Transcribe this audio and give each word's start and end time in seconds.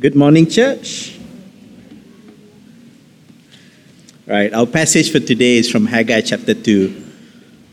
Good 0.00 0.14
morning, 0.14 0.48
church. 0.48 1.18
Right, 4.28 4.52
our 4.54 4.64
passage 4.64 5.10
for 5.10 5.18
today 5.18 5.56
is 5.56 5.68
from 5.68 5.86
Haggai 5.86 6.20
chapter 6.20 6.54
2, 6.54 7.04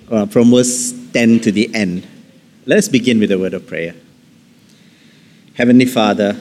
uh, 0.10 0.26
from 0.26 0.50
verse 0.50 0.92
10 1.14 1.42
to 1.42 1.52
the 1.52 1.70
end. 1.76 2.08
Let 2.66 2.80
us 2.80 2.88
begin 2.88 3.20
with 3.20 3.32
a 3.32 3.38
word 3.38 3.54
of 3.54 3.68
prayer. 3.68 3.94
Heavenly 5.54 5.86
Father, 5.86 6.36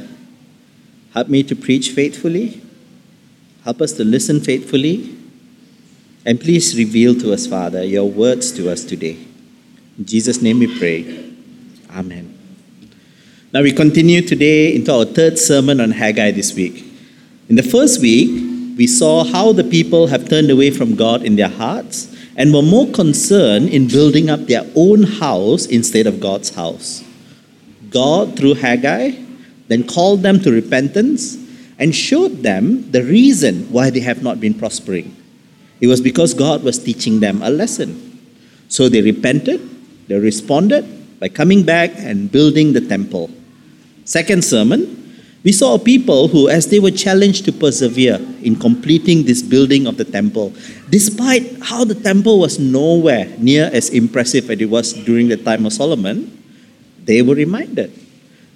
help 1.13 1.29
me 1.29 1.43
to 1.43 1.55
preach 1.55 1.91
faithfully, 1.91 2.63
help 3.65 3.83
us 3.83 3.93
to 3.93 4.05
listen 4.05 4.41
faithfully, 4.41 5.15
and 6.25 6.41
please 6.41 6.75
reveal 6.79 7.15
to 7.17 7.35
us, 7.35 7.47
Father, 7.47 7.85
your 7.85 8.09
words 8.11 8.53
to 8.53 8.73
us 8.73 8.85
today. 8.85 9.19
In 9.99 10.07
Jesus' 10.07 10.41
name 10.41 10.61
we 10.61 10.79
pray. 10.79 11.31
Amen. 11.91 12.34
Now 13.55 13.63
we 13.63 13.71
continue 13.71 14.21
today 14.21 14.75
into 14.75 14.93
our 14.93 15.05
third 15.05 15.39
sermon 15.39 15.81
on 15.81 15.93
Haggai 15.93 16.33
this 16.33 16.57
week. 16.57 16.85
In 17.49 17.55
the 17.55 17.63
first 17.63 18.01
week, 18.01 18.29
we 18.77 18.89
saw 18.89 19.23
how 19.23 19.53
the 19.53 19.63
people 19.63 20.09
have 20.09 20.29
turned 20.29 20.51
away 20.51 20.73
from 20.73 20.97
God 20.97 21.23
in 21.23 21.37
their 21.37 21.51
hearts 21.51 22.13
and 22.35 22.53
were 22.53 22.63
more 22.63 22.89
concerned 22.91 23.69
in 23.69 23.87
building 23.87 24.29
up 24.29 24.49
their 24.49 24.67
own 24.75 25.05
house 25.05 25.67
instead 25.67 26.09
of 26.09 26.19
God's 26.19 26.57
house. 26.57 27.05
God, 27.91 28.37
through 28.37 28.55
Haggai, 28.55 29.13
then 29.69 29.87
called 29.87 30.23
them 30.23 30.41
to 30.41 30.51
repentance 30.51 31.37
and 31.79 31.95
showed 31.95 32.43
them 32.43 32.91
the 32.91 33.05
reason 33.05 33.71
why 33.71 33.89
they 33.89 34.01
have 34.01 34.21
not 34.21 34.41
been 34.41 34.55
prospering. 34.55 35.15
It 35.81 35.87
was 35.87 36.01
because 36.01 36.35
God 36.35 36.65
was 36.65 36.83
teaching 36.83 37.21
them 37.21 37.41
a 37.41 37.51
lesson. 37.51 38.19
So 38.67 38.89
they 38.89 39.01
repented, 39.01 39.61
they 40.09 40.19
responded 40.19 41.21
by 41.21 41.29
coming 41.29 41.63
back 41.63 41.93
and 41.95 42.33
building 42.33 42.73
the 42.73 42.81
temple. 42.81 43.31
Second 44.05 44.45
sermon, 44.45 45.01
we 45.45 45.53
saw 45.53 45.75
a 45.75 45.79
people 45.79 46.29
who, 46.29 46.49
as 46.49 46.69
they 46.69 46.81
were 46.81 46.91
challenged 46.91 47.45
to 47.45 47.53
persevere 47.53 48.19
in 48.43 48.57
completing 48.57 49.25
this 49.25 49.43
building 49.43 49.87
of 49.87 49.99
the 49.99 50.05
temple, 50.05 50.55
despite 50.89 51.61
how 51.63 51.85
the 51.85 51.95
temple 51.95 52.39
was 52.41 52.59
nowhere 52.59 53.27
near 53.39 53.69
as 53.73 53.91
impressive 53.91 54.51
as 54.51 54.61
it 54.61 54.71
was 54.71 54.93
during 55.05 55.29
the 55.29 55.37
time 55.37 55.67
of 55.67 55.73
Solomon, 55.73 56.33
they 57.05 57.21
were 57.21 57.35
reminded 57.35 57.93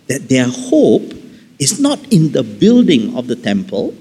that 0.07 0.29
their 0.29 0.49
hope 0.49 1.13
is 1.59 1.79
not 1.79 2.01
in 2.13 2.33
the 2.33 2.43
building 2.43 3.15
of 3.17 3.27
the 3.27 3.37
temple, 3.37 3.95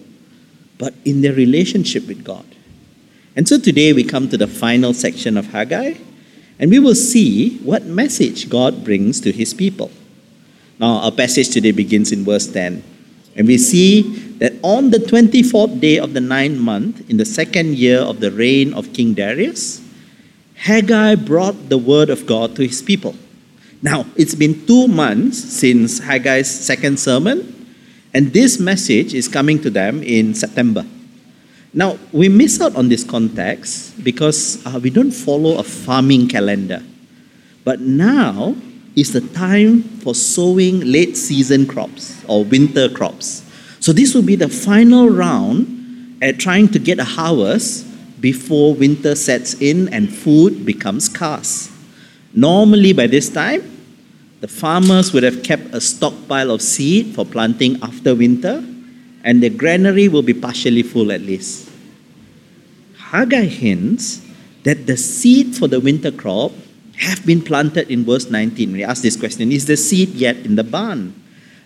but 0.78 0.94
in 1.04 1.22
their 1.22 1.34
relationship 1.34 2.08
with 2.08 2.24
God. 2.24 2.46
And 3.36 3.48
so 3.48 3.60
today 3.60 3.92
we 3.94 4.04
come 4.04 4.30
to 4.30 4.38
the 4.38 4.48
final 4.48 4.94
section 4.94 5.38
of 5.38 5.48
Haggai, 5.48 5.96
and 6.60 6.72
we 6.72 6.80
will 6.80 6.96
see 6.96 7.58
what 7.60 7.86
message 7.86 8.50
God 8.50 8.84
brings 8.84 9.20
to 9.22 9.32
his 9.32 9.54
people. 9.54 9.92
Now, 10.80 11.00
our 11.00 11.12
passage 11.12 11.50
today 11.50 11.72
begins 11.72 12.12
in 12.12 12.24
verse 12.24 12.48
10. 12.48 12.84
And 13.36 13.48
we 13.48 13.58
see 13.58 14.02
that 14.38 14.54
on 14.64 14.92
the 14.92 14.98
24th 14.98 15.80
day 15.80 15.98
of 16.00 16.14
the 16.14 16.22
ninth 16.22 16.60
month, 16.60 17.10
in 17.10 17.18
the 17.18 17.26
second 17.26 17.78
year 17.78 18.00
of 18.00 18.20
the 18.20 18.32
reign 18.32 18.74
of 18.74 18.94
King 18.94 19.14
Darius, 19.14 19.82
Haggai 20.56 21.16
brought 21.16 21.70
the 21.70 21.78
word 21.78 22.10
of 22.10 22.26
God 22.26 22.56
to 22.56 22.66
his 22.66 22.82
people. 22.82 23.16
Now, 23.82 24.06
it's 24.16 24.34
been 24.34 24.66
two 24.66 24.88
months 24.88 25.38
since 25.38 26.00
Haggai's 26.00 26.50
second 26.50 27.00
sermon, 27.00 27.54
and 28.14 28.34
this 28.34 28.60
message 28.60 29.14
is 29.14 29.28
coming 29.28 29.62
to 29.62 29.70
them 29.70 30.02
in 30.02 30.34
September. 30.34 30.86
Now, 31.74 32.00
we 32.12 32.28
miss 32.30 32.60
out 32.60 32.76
on 32.76 32.90
this 32.90 33.04
context 33.04 34.04
because 34.04 34.66
uh, 34.66 34.80
we 34.82 34.90
don't 34.90 35.12
follow 35.12 35.60
a 35.60 35.64
farming 35.64 36.28
calendar. 36.28 36.82
But 37.64 37.82
now, 37.82 38.56
is 38.98 39.14
the 39.14 39.22
time 39.22 39.84
for 39.84 40.16
sowing 40.16 40.82
late 40.82 41.16
season 41.16 41.68
crops 41.68 42.26
or 42.28 42.44
winter 42.44 42.90
crops. 42.90 43.46
So 43.80 43.94
this 43.94 44.16
will 44.16 44.24
be 44.24 44.36
the 44.36 44.50
final 44.50 45.08
round 45.08 46.18
at 46.22 46.40
trying 46.40 46.70
to 46.70 46.80
get 46.80 47.00
a 47.00 47.04
harvest 47.04 47.86
before 48.20 48.74
winter 48.74 49.14
sets 49.14 49.54
in 49.62 49.88
and 49.94 50.12
food 50.12 50.66
becomes 50.66 51.06
scarce. 51.06 51.72
Normally, 52.34 52.92
by 52.92 53.06
this 53.06 53.30
time, 53.30 53.62
the 54.42 54.48
farmers 54.48 55.14
would 55.14 55.24
have 55.24 55.44
kept 55.44 55.74
a 55.76 55.82
stockpile 55.82 56.50
of 56.50 56.64
seed 56.64 57.14
for 57.14 57.24
planting 57.24 57.82
after 57.84 58.16
winter, 58.16 58.64
and 59.24 59.44
the 59.44 59.50
granary 59.50 60.08
will 60.08 60.24
be 60.24 60.34
partially 60.34 60.84
full 60.84 61.12
at 61.12 61.22
least. 61.22 61.70
Haggai 62.98 63.46
hints 63.46 64.26
that 64.64 64.88
the 64.88 64.98
seed 64.98 65.56
for 65.56 65.68
the 65.68 65.80
winter 65.80 66.12
crop 66.12 66.52
have 66.98 67.26
been 67.26 67.42
planted 67.42 67.90
in 67.90 68.04
verse 68.04 68.30
19. 68.30 68.72
We 68.72 68.84
ask 68.84 69.02
this 69.02 69.16
question 69.16 69.52
Is 69.52 69.66
the 69.66 69.78
seed 69.78 70.10
yet 70.10 70.38
in 70.38 70.56
the 70.56 70.64
barn? 70.64 71.14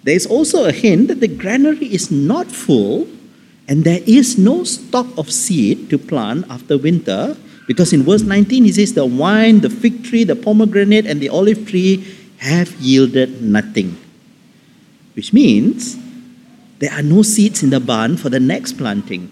There 0.04 0.16
is 0.16 0.26
also 0.26 0.66
a 0.66 0.72
hint 0.72 1.08
that 1.10 1.20
the 1.20 1.28
granary 1.28 1.88
is 1.88 2.10
not 2.10 2.48
full 2.48 3.08
and 3.68 3.84
there 3.84 4.02
is 4.06 4.38
no 4.38 4.64
stock 4.64 5.06
of 5.18 5.32
seed 5.32 5.90
to 5.92 5.98
plant 5.98 6.46
after 6.50 6.78
winter 6.78 7.38
because 7.68 7.94
in 7.94 8.04
verse 8.04 8.24
19 8.24 8.66
he 8.66 8.72
says, 8.72 8.94
The 8.94 9.06
wine, 9.06 9.62
the 9.62 9.70
fig 9.70 10.04
tree, 10.04 10.24
the 10.24 10.36
pomegranate, 10.36 11.06
and 11.06 11.22
the 11.22 11.30
olive 11.30 11.68
tree 11.68 12.04
have 12.40 12.72
yielded 12.82 13.42
nothing. 13.42 13.96
Which 15.14 15.32
means 15.32 15.98
there 16.80 16.92
are 16.92 17.04
no 17.04 17.22
seeds 17.22 17.62
in 17.62 17.70
the 17.70 17.80
barn 17.80 18.18
for 18.18 18.30
the 18.30 18.40
next 18.40 18.74
planting. 18.74 19.32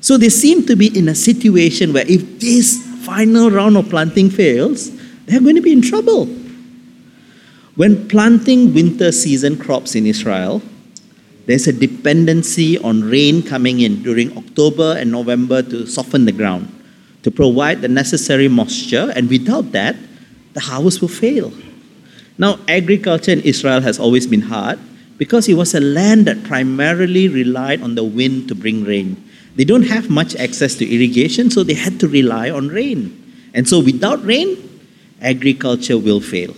So 0.00 0.16
they 0.16 0.28
seem 0.28 0.66
to 0.66 0.76
be 0.76 0.96
in 0.96 1.08
a 1.08 1.14
situation 1.14 1.92
where 1.92 2.06
if 2.06 2.38
this 2.38 2.83
final 3.04 3.50
round 3.50 3.76
of 3.76 3.88
planting 3.88 4.30
fails, 4.30 4.90
they're 5.26 5.40
going 5.40 5.56
to 5.56 5.62
be 5.62 5.72
in 5.72 5.82
trouble. 5.82 6.26
When 7.76 8.08
planting 8.08 8.72
winter 8.72 9.12
season 9.12 9.58
crops 9.58 9.94
in 9.94 10.06
Israel, 10.06 10.62
there's 11.46 11.66
a 11.66 11.72
dependency 11.72 12.78
on 12.78 13.02
rain 13.02 13.42
coming 13.42 13.80
in 13.80 14.02
during 14.02 14.36
October 14.36 14.96
and 14.96 15.10
November 15.10 15.62
to 15.62 15.86
soften 15.86 16.24
the 16.24 16.32
ground, 16.32 16.72
to 17.22 17.30
provide 17.30 17.82
the 17.82 17.88
necessary 17.88 18.48
moisture, 18.48 19.12
and 19.14 19.28
without 19.28 19.72
that, 19.72 19.96
the 20.54 20.60
harvest 20.60 21.00
will 21.00 21.08
fail. 21.08 21.52
Now, 22.38 22.58
agriculture 22.68 23.32
in 23.32 23.40
Israel 23.40 23.80
has 23.80 23.98
always 23.98 24.26
been 24.26 24.42
hard 24.42 24.78
because 25.18 25.48
it 25.48 25.54
was 25.54 25.74
a 25.74 25.80
land 25.80 26.26
that 26.26 26.42
primarily 26.44 27.28
relied 27.28 27.82
on 27.82 27.94
the 27.94 28.04
wind 28.04 28.48
to 28.48 28.54
bring 28.54 28.84
rain. 28.84 29.22
They 29.56 29.64
don't 29.64 29.84
have 29.84 30.10
much 30.10 30.34
access 30.36 30.74
to 30.76 30.84
irrigation, 30.84 31.50
so 31.50 31.62
they 31.62 31.74
had 31.74 32.00
to 32.00 32.08
rely 32.08 32.50
on 32.50 32.68
rain. 32.68 33.20
And 33.54 33.68
so, 33.68 33.78
without 33.78 34.24
rain, 34.24 34.58
agriculture 35.20 35.96
will 35.96 36.20
fail. 36.20 36.54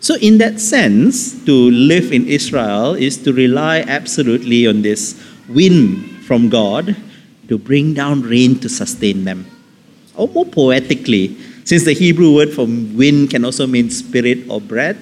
So, 0.00 0.16
in 0.16 0.38
that 0.38 0.60
sense, 0.60 1.44
to 1.46 1.70
live 1.70 2.12
in 2.12 2.26
Israel 2.26 2.94
is 2.94 3.16
to 3.22 3.32
rely 3.32 3.80
absolutely 3.82 4.66
on 4.66 4.82
this 4.82 5.14
wind 5.48 6.24
from 6.26 6.48
God 6.48 6.96
to 7.48 7.58
bring 7.58 7.94
down 7.94 8.22
rain 8.22 8.58
to 8.58 8.68
sustain 8.68 9.24
them. 9.24 9.46
Or 10.16 10.26
more 10.28 10.46
poetically, 10.46 11.36
since 11.64 11.84
the 11.84 11.92
Hebrew 11.92 12.34
word 12.34 12.52
for 12.52 12.66
wind 12.66 13.30
can 13.30 13.44
also 13.44 13.68
mean 13.68 13.90
spirit 13.90 14.50
or 14.50 14.60
breath, 14.60 14.98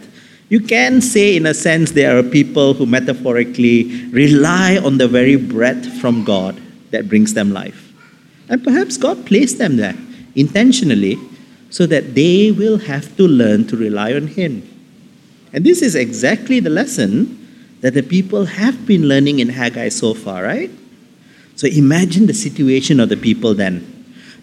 you 0.50 0.60
can 0.60 1.00
say, 1.00 1.36
in 1.36 1.46
a 1.46 1.54
sense, 1.54 1.92
there 1.92 2.18
are 2.18 2.22
people 2.22 2.74
who 2.74 2.84
metaphorically 2.84 4.06
rely 4.10 4.76
on 4.76 4.98
the 4.98 5.08
very 5.08 5.36
breath 5.36 5.86
from 6.00 6.22
God 6.22 6.60
that 6.94 7.08
brings 7.08 7.34
them 7.34 7.52
life. 7.52 7.92
And 8.48 8.62
perhaps 8.62 8.96
God 8.96 9.26
placed 9.26 9.58
them 9.58 9.76
there 9.76 9.96
intentionally 10.34 11.18
so 11.70 11.86
that 11.86 12.14
they 12.14 12.52
will 12.52 12.78
have 12.78 13.16
to 13.16 13.26
learn 13.26 13.66
to 13.66 13.76
rely 13.76 14.14
on 14.14 14.28
Him. 14.28 14.62
And 15.52 15.64
this 15.64 15.82
is 15.82 15.94
exactly 15.94 16.60
the 16.60 16.70
lesson 16.70 17.40
that 17.80 17.94
the 17.94 18.02
people 18.02 18.44
have 18.46 18.86
been 18.86 19.08
learning 19.08 19.40
in 19.40 19.48
Haggai 19.48 19.88
so 19.88 20.14
far, 20.14 20.44
right? 20.44 20.70
So 21.56 21.66
imagine 21.66 22.26
the 22.26 22.34
situation 22.34 23.00
of 23.00 23.08
the 23.08 23.16
people 23.16 23.54
then. 23.54 23.90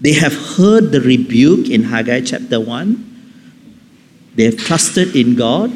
They 0.01 0.13
have 0.13 0.33
heard 0.33 0.91
the 0.91 0.99
rebuke 0.99 1.69
in 1.69 1.83
Haggai 1.83 2.21
chapter 2.21 2.59
1. 2.59 4.33
They 4.35 4.43
have 4.45 4.57
trusted 4.57 5.15
in 5.15 5.35
God, 5.35 5.71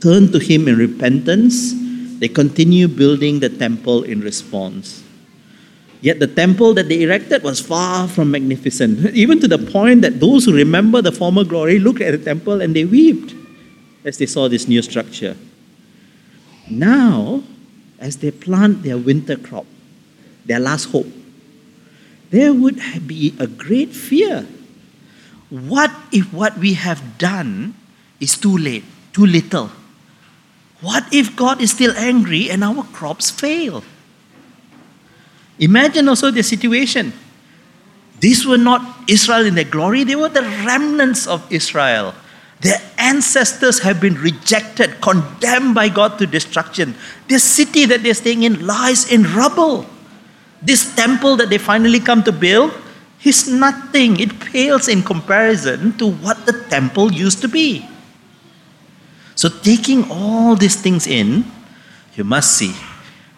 turned 0.00 0.32
to 0.32 0.38
Him 0.38 0.68
in 0.68 0.76
repentance. 0.76 1.72
They 2.18 2.28
continue 2.28 2.88
building 2.88 3.40
the 3.40 3.48
temple 3.48 4.02
in 4.02 4.20
response. 4.20 5.02
Yet 6.00 6.20
the 6.20 6.28
temple 6.28 6.74
that 6.74 6.88
they 6.88 7.02
erected 7.02 7.42
was 7.42 7.60
far 7.60 8.06
from 8.06 8.30
magnificent, 8.30 9.14
even 9.14 9.40
to 9.40 9.48
the 9.48 9.58
point 9.58 10.02
that 10.02 10.20
those 10.20 10.44
who 10.44 10.54
remember 10.54 11.02
the 11.02 11.10
former 11.10 11.42
glory 11.44 11.78
looked 11.78 12.00
at 12.00 12.12
the 12.12 12.24
temple 12.24 12.60
and 12.60 12.74
they 12.74 12.84
wept 12.84 13.34
as 14.04 14.18
they 14.18 14.26
saw 14.26 14.48
this 14.48 14.68
new 14.68 14.80
structure. 14.82 15.36
Now, 16.70 17.42
as 17.98 18.18
they 18.18 18.30
plant 18.30 18.82
their 18.82 18.96
winter 18.96 19.36
crop, 19.36 19.66
their 20.46 20.60
last 20.60 20.86
hope, 20.86 21.08
there 22.30 22.52
would 22.52 22.80
be 23.06 23.34
a 23.40 23.46
great 23.46 23.90
fear. 23.90 24.46
What 25.50 25.90
if 26.12 26.32
what 26.32 26.58
we 26.58 26.74
have 26.74 27.18
done 27.18 27.74
is 28.20 28.36
too 28.36 28.56
late, 28.56 28.84
too 29.12 29.26
little? 29.26 29.70
What 30.80 31.12
if 31.12 31.34
God 31.34 31.60
is 31.60 31.72
still 31.72 31.92
angry 31.96 32.50
and 32.50 32.62
our 32.62 32.84
crops 32.84 33.30
fail? 33.30 33.82
Imagine 35.58 36.08
also 36.08 36.30
the 36.30 36.42
situation. 36.42 37.12
These 38.20 38.46
were 38.46 38.58
not 38.58 39.08
Israel 39.08 39.46
in 39.46 39.54
their 39.54 39.64
glory, 39.64 40.04
they 40.04 40.16
were 40.16 40.28
the 40.28 40.42
remnants 40.42 41.26
of 41.26 41.46
Israel. 41.52 42.14
Their 42.60 42.80
ancestors 42.98 43.78
have 43.80 44.00
been 44.00 44.16
rejected, 44.16 45.00
condemned 45.00 45.76
by 45.76 45.88
God 45.88 46.18
to 46.18 46.26
destruction. 46.26 46.96
This 47.28 47.44
city 47.44 47.86
that 47.86 48.02
they're 48.02 48.14
staying 48.14 48.42
in 48.42 48.66
lies 48.66 49.12
in 49.12 49.22
rubble. 49.34 49.86
This 50.60 50.94
temple 50.96 51.36
that 51.36 51.50
they 51.50 51.58
finally 51.58 52.00
come 52.00 52.24
to 52.24 52.32
build 52.32 52.72
is 53.22 53.48
nothing. 53.48 54.18
It 54.18 54.40
pales 54.40 54.88
in 54.88 55.02
comparison 55.02 55.96
to 55.98 56.10
what 56.10 56.46
the 56.46 56.64
temple 56.68 57.12
used 57.12 57.40
to 57.42 57.48
be. 57.48 57.86
So, 59.36 59.48
taking 59.48 60.10
all 60.10 60.56
these 60.56 60.74
things 60.74 61.06
in, 61.06 61.44
you 62.16 62.24
must 62.24 62.56
see 62.56 62.74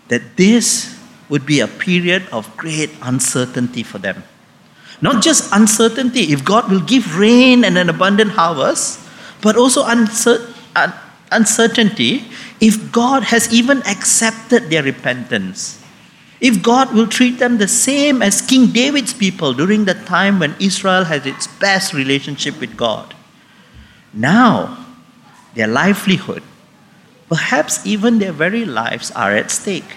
that 0.08 0.34
this 0.38 0.98
would 1.30 1.46
be 1.46 1.60
a 1.60 1.68
period 1.68 2.26
of 2.30 2.54
great 2.56 2.90
uncertainty 3.00 3.82
for 3.82 3.98
them. 3.98 4.22
Not 5.00 5.22
just 5.22 5.48
uncertainty, 5.52 6.32
if 6.32 6.44
God 6.44 6.70
will 6.70 6.80
give 6.80 7.16
rain 7.16 7.64
and 7.64 7.78
an 7.78 7.88
abundant 7.88 8.32
harvest, 8.32 9.00
but 9.40 9.56
also 9.56 9.84
uncer- 9.84 10.52
uncertainty 11.32 12.24
if 12.60 12.92
God 12.92 13.22
has 13.22 13.52
even 13.52 13.78
accepted 13.86 14.68
their 14.68 14.82
repentance. 14.82 15.82
If 16.40 16.62
God 16.62 16.92
will 16.92 17.06
treat 17.06 17.38
them 17.38 17.58
the 17.58 17.68
same 17.68 18.22
as 18.22 18.42
King 18.42 18.72
David's 18.72 19.14
people 19.14 19.54
during 19.54 19.84
the 19.84 19.94
time 19.94 20.38
when 20.38 20.54
Israel 20.58 21.04
had 21.04 21.26
its 21.26 21.46
best 21.46 21.94
relationship 21.94 22.58
with 22.60 22.76
God. 22.76 23.14
Now, 24.12 24.86
their 25.54 25.66
livelihood, 25.66 26.42
perhaps 27.28 27.84
even 27.86 28.18
their 28.18 28.32
very 28.32 28.64
lives, 28.64 29.10
are 29.12 29.32
at 29.32 29.50
stake. 29.50 29.96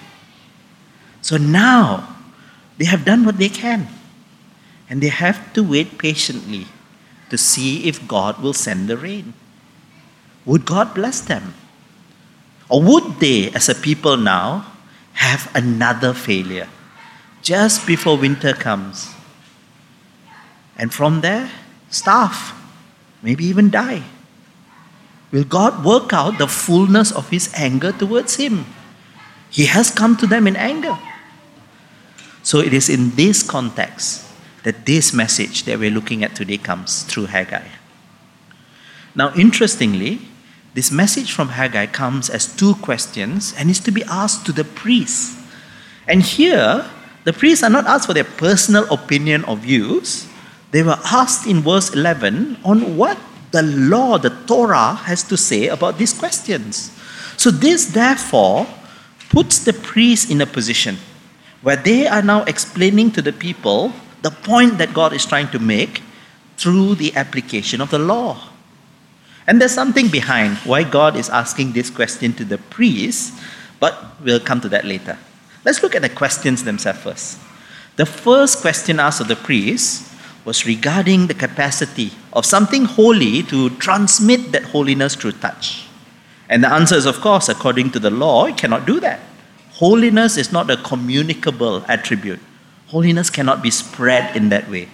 So 1.24 1.38
now, 1.38 2.18
they 2.78 2.84
have 2.84 3.06
done 3.06 3.24
what 3.24 3.38
they 3.38 3.48
can, 3.48 3.88
and 4.90 5.02
they 5.02 5.08
have 5.08 5.54
to 5.54 5.64
wait 5.64 5.98
patiently 5.98 6.68
to 7.30 7.38
see 7.38 7.88
if 7.88 8.06
God 8.08 8.44
will 8.44 8.52
send 8.52 8.90
the 8.90 8.98
rain. 8.98 9.34
Would 10.46 10.66
God 10.66 10.94
bless 10.94 11.22
them? 11.22 11.56
Or 12.68 12.84
would 12.84 13.22
they, 13.22 13.52
as 13.52 13.70
a 13.70 13.76
people 13.76 14.18
now, 14.18 14.68
have 15.14 15.50
another 15.56 16.14
failure 16.14 16.68
just 17.42 17.88
before 17.88 18.18
winter 18.18 18.52
comes? 18.52 19.08
And 20.76 20.94
from 20.94 21.22
there, 21.22 21.50
starve, 21.90 22.52
maybe 23.22 23.46
even 23.46 23.70
die. 23.70 24.04
Will 25.32 25.46
God 25.46 25.86
work 25.86 26.12
out 26.12 26.38
the 26.38 26.50
fullness 26.50 27.14
of 27.14 27.30
his 27.30 27.50
anger 27.56 27.94
towards 27.94 28.36
him? 28.36 28.66
He 29.50 29.68
has 29.68 29.90
come 29.90 30.18
to 30.18 30.28
them 30.28 30.48
in 30.48 30.58
anger. 30.58 31.00
So 32.44 32.60
it 32.60 32.74
is 32.74 32.90
in 32.90 33.12
this 33.16 33.42
context 33.42 34.28
that 34.64 34.86
this 34.86 35.14
message 35.14 35.64
that 35.64 35.80
we're 35.80 35.92
looking 35.92 36.24
at 36.24 36.36
today 36.36 36.58
comes 36.58 37.04
through 37.04 37.28
Haggai. 37.28 37.68
Now, 39.16 39.34
interestingly, 39.34 40.20
this 40.74 40.92
message 40.92 41.32
from 41.32 41.50
Haggai 41.50 41.88
comes 41.88 42.30
as 42.30 42.54
two 42.54 42.76
questions 42.76 43.54
and 43.58 43.70
is 43.70 43.80
to 43.82 43.92
be 43.92 44.04
asked 44.04 44.46
to 44.48 44.52
the 44.52 44.66
priests. 44.66 45.40
And 46.08 46.22
here, 46.22 46.90
the 47.24 47.32
priests 47.32 47.64
are 47.64 47.70
not 47.70 47.86
asked 47.86 48.08
for 48.08 48.14
their 48.14 48.26
personal 48.26 48.92
opinion 48.92 49.46
or 49.46 49.56
views. 49.56 50.28
They 50.72 50.84
were 50.84 51.00
asked 51.06 51.48
in 51.48 51.62
verse 51.62 51.94
11 51.94 52.58
on 52.66 52.98
what 52.98 53.18
the 53.52 53.64
law, 53.64 54.18
the 54.18 54.32
Torah, 54.48 54.96
has 55.06 55.24
to 55.24 55.38
say 55.38 55.68
about 55.68 55.98
these 55.98 56.12
questions. 56.12 56.92
So, 57.38 57.52
this 57.52 57.86
therefore 57.86 58.68
puts 59.30 59.60
the 59.60 59.74
priests 59.74 60.30
in 60.30 60.42
a 60.42 60.46
position 60.46 60.98
where 61.64 61.78
they 61.78 62.06
are 62.08 62.22
now 62.22 62.44
explaining 62.44 63.12
to 63.12 63.22
the 63.22 63.34
people 63.34 63.94
the 64.22 64.32
point 64.32 64.78
that 64.78 64.94
God 64.94 65.14
is 65.14 65.26
trying 65.26 65.50
to 65.50 65.60
make 65.60 66.02
through 66.58 66.96
the 66.96 67.16
application 67.16 67.82
of 67.82 67.90
the 67.90 68.00
law. 68.00 68.50
And 69.48 69.60
there's 69.60 69.74
something 69.74 70.08
behind 70.10 70.58
why 70.60 70.84
God 70.84 71.16
is 71.16 71.30
asking 71.30 71.74
this 71.74 71.90
question 71.90 72.34
to 72.34 72.46
the 72.46 72.58
priests, 72.58 73.38
but 73.80 74.22
we'll 74.22 74.40
come 74.40 74.62
to 74.62 74.70
that 74.70 74.86
later. 74.86 75.18
Let's 75.66 75.82
look 75.82 75.96
at 75.96 76.02
the 76.02 76.10
questions 76.10 76.64
themselves 76.64 77.00
first. 77.00 77.40
The 77.96 78.06
first 78.06 78.60
question 78.60 79.00
asked 79.00 79.22
of 79.22 79.28
the 79.28 79.36
priests 79.36 80.14
was 80.46 80.66
regarding 80.66 81.28
the 81.28 81.34
capacity 81.34 82.12
of 82.34 82.46
something 82.46 82.86
holy 82.86 83.44
to 83.44 83.70
transmit 83.72 84.52
that 84.52 84.64
holiness 84.64 85.16
through 85.16 85.34
touch. 85.34 85.88
And 86.50 86.64
the 86.64 86.72
answer 86.72 86.96
is, 86.96 87.06
of 87.06 87.22
course, 87.22 87.50
according 87.50 87.92
to 87.92 88.00
the 88.00 88.10
law, 88.10 88.46
it 88.46 88.58
cannot 88.58 88.86
do 88.86 89.00
that. 89.00 89.20
Holiness 89.74 90.38
is 90.38 90.52
not 90.52 90.70
a 90.70 90.78
communicable 90.78 91.84
attribute. 91.88 92.40
Holiness 92.88 93.30
cannot 93.30 93.64
be 93.64 93.72
spread 93.72 94.36
in 94.36 94.50
that 94.50 94.70
way. 94.70 94.90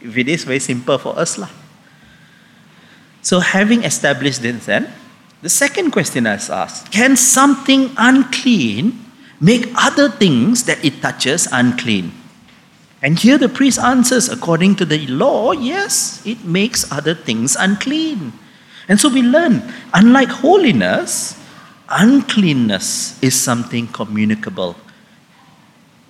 If 0.00 0.16
it 0.16 0.28
is, 0.28 0.44
very 0.44 0.60
simple 0.60 0.98
for 0.98 1.18
us. 1.18 1.38
Lah. 1.38 1.48
So, 3.22 3.40
having 3.40 3.84
established 3.84 4.42
this, 4.42 4.66
then, 4.66 4.92
the 5.40 5.48
second 5.48 5.92
question 5.92 6.26
is 6.26 6.50
asked 6.50 6.92
Can 6.92 7.16
something 7.16 7.90
unclean 7.96 9.04
make 9.40 9.70
other 9.76 10.10
things 10.10 10.64
that 10.64 10.84
it 10.84 11.00
touches 11.00 11.48
unclean? 11.50 12.12
And 13.00 13.18
here 13.18 13.38
the 13.38 13.48
priest 13.48 13.78
answers, 13.78 14.28
according 14.28 14.76
to 14.76 14.84
the 14.84 15.06
law, 15.06 15.52
yes, 15.52 16.20
it 16.26 16.44
makes 16.44 16.90
other 16.90 17.14
things 17.14 17.54
unclean. 17.54 18.32
And 18.88 18.98
so 18.98 19.08
we 19.08 19.22
learn, 19.22 19.62
unlike 19.94 20.28
holiness, 20.28 21.37
uncleanness 21.88 23.20
is 23.22 23.40
something 23.40 23.86
communicable. 23.88 24.76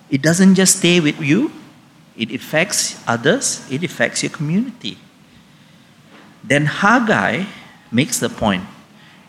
It 0.09 0.21
doesn't 0.21 0.55
just 0.55 0.77
stay 0.77 0.99
with 0.99 1.19
you, 1.21 1.51
it 2.17 2.31
affects 2.31 3.01
others, 3.07 3.65
it 3.71 3.83
affects 3.83 4.23
your 4.23 4.31
community. 4.31 4.97
Then 6.43 6.65
Haggai 6.65 7.45
makes 7.91 8.19
the 8.19 8.29
point 8.29 8.63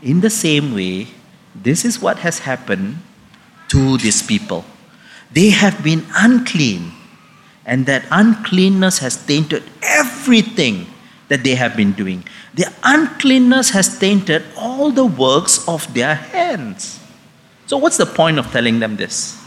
in 0.02 0.20
the 0.20 0.30
same 0.30 0.74
way, 0.74 1.08
this 1.54 1.84
is 1.84 2.00
what 2.00 2.18
has 2.18 2.40
happened 2.40 2.98
to 3.68 3.98
these 3.98 4.22
people. 4.22 4.64
They 5.30 5.50
have 5.50 5.84
been 5.84 6.06
unclean, 6.16 6.92
and 7.66 7.86
that 7.86 8.04
uncleanness 8.10 8.98
has 8.98 9.16
tainted 9.26 9.62
everything 9.82 10.86
that 11.30 11.44
they 11.44 11.54
have 11.54 11.76
been 11.76 11.92
doing. 11.92 12.24
Their 12.54 12.72
uncleanness 12.82 13.70
has 13.70 13.98
tainted 13.98 14.42
all 14.58 14.90
the 14.90 15.06
works 15.06 15.66
of 15.66 15.86
their 15.94 16.16
hands. 16.16 16.98
So, 17.66 17.78
what's 17.78 17.96
the 17.96 18.06
point 18.06 18.38
of 18.38 18.50
telling 18.50 18.80
them 18.80 18.96
this? 18.96 19.40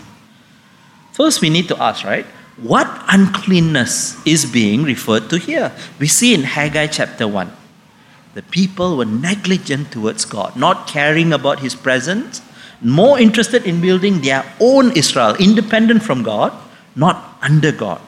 First, 1.11 1.41
we 1.41 1.49
need 1.49 1.67
to 1.67 1.77
ask, 1.83 2.05
right? 2.05 2.25
What 2.55 2.87
uncleanness 3.09 4.25
is 4.25 4.45
being 4.45 4.83
referred 4.83 5.29
to 5.29 5.37
here? 5.37 5.73
We 5.99 6.07
see 6.07 6.33
in 6.33 6.43
Haggai 6.43 6.87
chapter 6.87 7.27
1. 7.27 7.51
The 8.33 8.43
people 8.43 8.95
were 8.97 9.05
negligent 9.05 9.91
towards 9.91 10.23
God, 10.23 10.55
not 10.55 10.87
caring 10.87 11.33
about 11.33 11.59
His 11.59 11.75
presence, 11.75 12.41
more 12.81 13.19
interested 13.19 13.65
in 13.65 13.81
building 13.81 14.21
their 14.21 14.45
own 14.59 14.95
Israel, 14.95 15.35
independent 15.35 16.01
from 16.01 16.23
God, 16.23 16.53
not 16.95 17.37
under 17.41 17.71
God. 17.71 18.01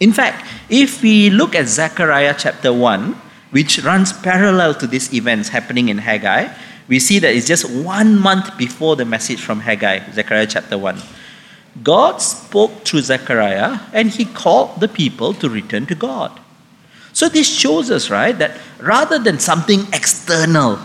In 0.00 0.12
fact, 0.12 0.46
if 0.68 1.02
we 1.02 1.30
look 1.30 1.54
at 1.54 1.66
Zechariah 1.66 2.34
chapter 2.38 2.72
1, 2.72 3.14
which 3.50 3.78
runs 3.82 4.12
parallel 4.12 4.74
to 4.74 4.86
these 4.86 5.12
events 5.14 5.48
happening 5.48 5.88
in 5.88 5.98
Haggai, 5.98 6.52
we 6.88 7.00
see 7.00 7.18
that 7.18 7.34
it's 7.34 7.46
just 7.46 7.68
one 7.70 8.18
month 8.18 8.56
before 8.58 8.96
the 8.96 9.04
message 9.04 9.40
from 9.40 9.60
Haggai, 9.60 10.10
Zechariah 10.12 10.46
chapter 10.46 10.76
1. 10.76 11.00
God 11.82 12.20
spoke 12.22 12.84
through 12.84 13.02
Zechariah 13.02 13.80
and 13.92 14.10
he 14.10 14.24
called 14.24 14.80
the 14.80 14.88
people 14.88 15.34
to 15.34 15.48
return 15.48 15.86
to 15.86 15.94
God. 15.94 16.38
So 17.12 17.28
this 17.28 17.48
shows 17.48 17.90
us, 17.90 18.10
right, 18.10 18.36
that 18.38 18.58
rather 18.78 19.18
than 19.18 19.38
something 19.38 19.86
external 19.92 20.78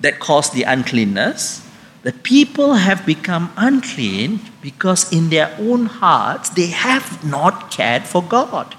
that 0.00 0.20
caused 0.20 0.52
the 0.52 0.64
uncleanness, 0.64 1.66
the 2.02 2.12
people 2.12 2.74
have 2.74 3.06
become 3.06 3.52
unclean 3.56 4.40
because 4.60 5.12
in 5.12 5.30
their 5.30 5.54
own 5.58 5.86
hearts 5.86 6.50
they 6.50 6.66
have 6.66 7.24
not 7.24 7.70
cared 7.70 8.04
for 8.04 8.22
God. 8.22 8.74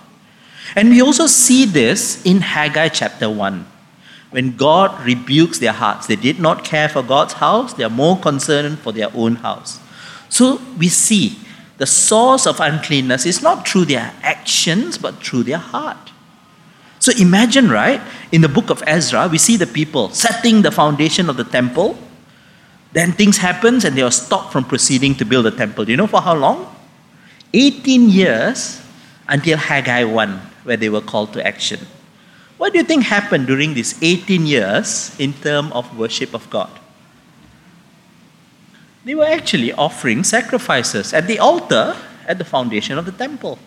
And 0.76 0.90
we 0.90 1.02
also 1.02 1.28
see 1.28 1.66
this 1.66 2.24
in 2.26 2.42
Haggai 2.42 2.90
chapter 2.90 3.30
1. 3.30 3.66
When 4.32 4.58
God 4.58 5.06
rebukes 5.06 5.60
their 5.60 5.74
hearts, 5.74 6.08
they 6.08 6.16
did 6.16 6.40
not 6.40 6.64
care 6.64 6.90
for 6.90 7.04
God's 7.04 7.34
house, 7.34 7.74
they 7.74 7.84
are 7.84 7.90
more 7.90 8.18
concerned 8.18 8.80
for 8.80 8.92
their 8.92 9.10
own 9.14 9.36
house. 9.36 9.80
So 10.30 10.60
we 10.78 10.90
see 10.90 11.38
the 11.78 11.86
source 11.86 12.48
of 12.48 12.60
uncleanness 12.60 13.26
is 13.26 13.42
not 13.42 13.68
through 13.68 13.86
their 13.86 14.14
actions, 14.22 14.98
but 14.98 15.16
through 15.24 15.44
their 15.44 15.58
heart. 15.58 16.12
So 17.00 17.12
imagine, 17.20 17.70
right, 17.70 18.02
in 18.32 18.42
the 18.42 18.48
book 18.48 18.70
of 18.70 18.82
Ezra, 18.88 19.28
we 19.28 19.38
see 19.38 19.58
the 19.58 19.68
people 19.68 20.10
setting 20.10 20.62
the 20.62 20.72
foundation 20.72 21.30
of 21.30 21.38
the 21.38 21.44
temple. 21.44 21.98
Then 22.94 23.12
things 23.12 23.38
happen 23.38 23.86
and 23.86 23.98
they 23.98 24.02
are 24.02 24.12
stopped 24.12 24.54
from 24.54 24.66
proceeding 24.66 25.16
to 25.16 25.26
build 25.26 25.46
the 25.46 25.52
temple. 25.52 25.86
Do 25.86 25.92
you 25.92 25.98
know 25.98 26.08
for 26.08 26.22
how 26.22 26.36
long? 26.36 26.74
18 27.54 28.10
years 28.10 28.82
until 29.28 29.58
Haggai 29.58 30.04
1, 30.04 30.30
where 30.64 30.78
they 30.78 30.90
were 30.90 31.02
called 31.02 31.34
to 31.34 31.46
action. 31.46 31.80
What 32.58 32.74
do 32.74 32.80
you 32.80 32.86
think 32.86 33.04
happened 33.04 33.48
during 33.48 33.74
these 33.74 34.02
18 34.02 34.46
years 34.46 35.20
in 35.20 35.34
terms 35.34 35.72
of 35.74 35.98
worship 35.98 36.34
of 36.34 36.50
God? 36.50 36.70
They 39.06 39.16
were 39.16 39.26
actually 39.26 39.74
offering 39.74 40.24
sacrifices 40.24 41.14
at 41.14 41.28
the 41.28 41.40
altar 41.40 41.98
at 42.28 42.38
the 42.38 42.46
foundation 42.46 42.98
of 42.98 43.06
the 43.06 43.12
temple. 43.12 43.60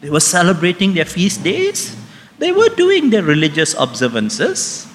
They 0.00 0.10
were 0.10 0.20
celebrating 0.20 0.92
their 0.92 1.06
feast 1.06 1.42
days. 1.42 1.96
They 2.38 2.52
were 2.52 2.68
doing 2.68 3.10
their 3.10 3.22
religious 3.22 3.74
observances. 3.78 4.88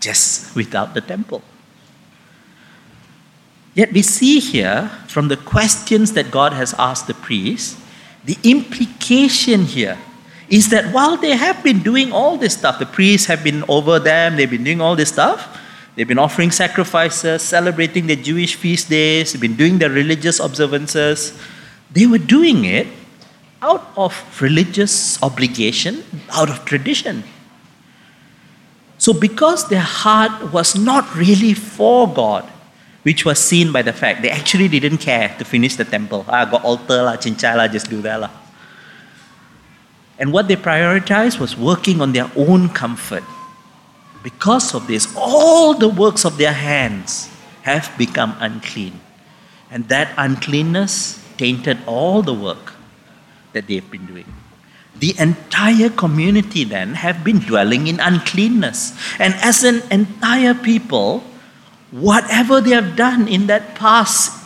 just 0.00 0.54
without 0.54 0.94
the 0.94 1.00
temple. 1.00 1.42
Yet 3.76 3.92
we 3.92 4.00
see 4.00 4.40
here 4.40 4.90
from 5.06 5.28
the 5.28 5.36
questions 5.36 6.14
that 6.14 6.30
God 6.30 6.54
has 6.54 6.72
asked 6.78 7.08
the 7.08 7.14
priests, 7.14 7.78
the 8.24 8.38
implication 8.42 9.66
here 9.66 9.98
is 10.48 10.70
that 10.70 10.94
while 10.94 11.18
they 11.18 11.36
have 11.36 11.62
been 11.62 11.82
doing 11.82 12.10
all 12.10 12.38
this 12.38 12.54
stuff, 12.54 12.78
the 12.78 12.86
priests 12.86 13.26
have 13.26 13.44
been 13.44 13.62
over 13.68 13.98
them, 13.98 14.36
they've 14.36 14.50
been 14.50 14.64
doing 14.64 14.80
all 14.80 14.96
this 14.96 15.10
stuff, 15.10 15.60
they've 15.94 16.08
been 16.08 16.18
offering 16.18 16.50
sacrifices, 16.50 17.42
celebrating 17.42 18.06
the 18.06 18.16
Jewish 18.16 18.54
feast 18.54 18.88
days, 18.88 19.32
they've 19.32 19.42
been 19.42 19.56
doing 19.56 19.76
their 19.76 19.90
religious 19.90 20.40
observances. 20.40 21.38
They 21.92 22.06
were 22.06 22.18
doing 22.18 22.64
it 22.64 22.86
out 23.60 23.92
of 23.94 24.40
religious 24.40 25.22
obligation, 25.22 26.02
out 26.32 26.48
of 26.48 26.64
tradition. 26.64 27.24
So, 28.96 29.12
because 29.12 29.68
their 29.68 29.80
heart 29.80 30.50
was 30.50 30.74
not 30.74 31.14
really 31.14 31.52
for 31.52 32.10
God, 32.10 32.50
which 33.06 33.24
was 33.24 33.38
seen 33.38 33.70
by 33.70 33.82
the 33.82 33.92
fact 33.92 34.20
they 34.20 34.30
actually 34.30 34.66
didn't 34.66 34.98
care 34.98 35.32
to 35.38 35.44
finish 35.44 35.76
the 35.76 35.84
temple. 35.84 36.24
Ah, 36.26 36.44
got 36.44 36.64
altar 36.64 37.04
lah, 37.06 37.14
cincai 37.14 37.54
lah, 37.54 37.68
just 37.68 37.88
do 37.88 38.02
that 38.02 38.18
lah. 38.18 38.30
And 40.18 40.32
what 40.32 40.48
they 40.48 40.56
prioritized 40.56 41.38
was 41.38 41.56
working 41.56 42.00
on 42.00 42.10
their 42.10 42.28
own 42.34 42.68
comfort. 42.68 43.22
Because 44.24 44.74
of 44.74 44.88
this, 44.88 45.06
all 45.14 45.74
the 45.74 45.88
works 45.88 46.24
of 46.24 46.36
their 46.36 46.52
hands 46.52 47.30
have 47.62 47.86
become 47.96 48.34
unclean. 48.40 48.98
And 49.70 49.86
that 49.86 50.10
uncleanness 50.18 51.22
tainted 51.38 51.78
all 51.86 52.22
the 52.22 52.34
work 52.34 52.74
that 53.52 53.68
they've 53.68 53.88
been 53.88 54.06
doing. 54.06 54.26
The 54.98 55.14
entire 55.20 55.90
community 55.90 56.64
then 56.64 56.94
have 56.94 57.22
been 57.22 57.38
dwelling 57.38 57.86
in 57.86 58.00
uncleanness. 58.00 58.98
And 59.20 59.34
as 59.46 59.62
an 59.62 59.86
entire 59.92 60.54
people, 60.54 61.22
whatever 62.00 62.60
they 62.60 62.70
have 62.70 62.94
done 62.96 63.26
in 63.26 63.46
that 63.46 63.74
past 63.74 64.44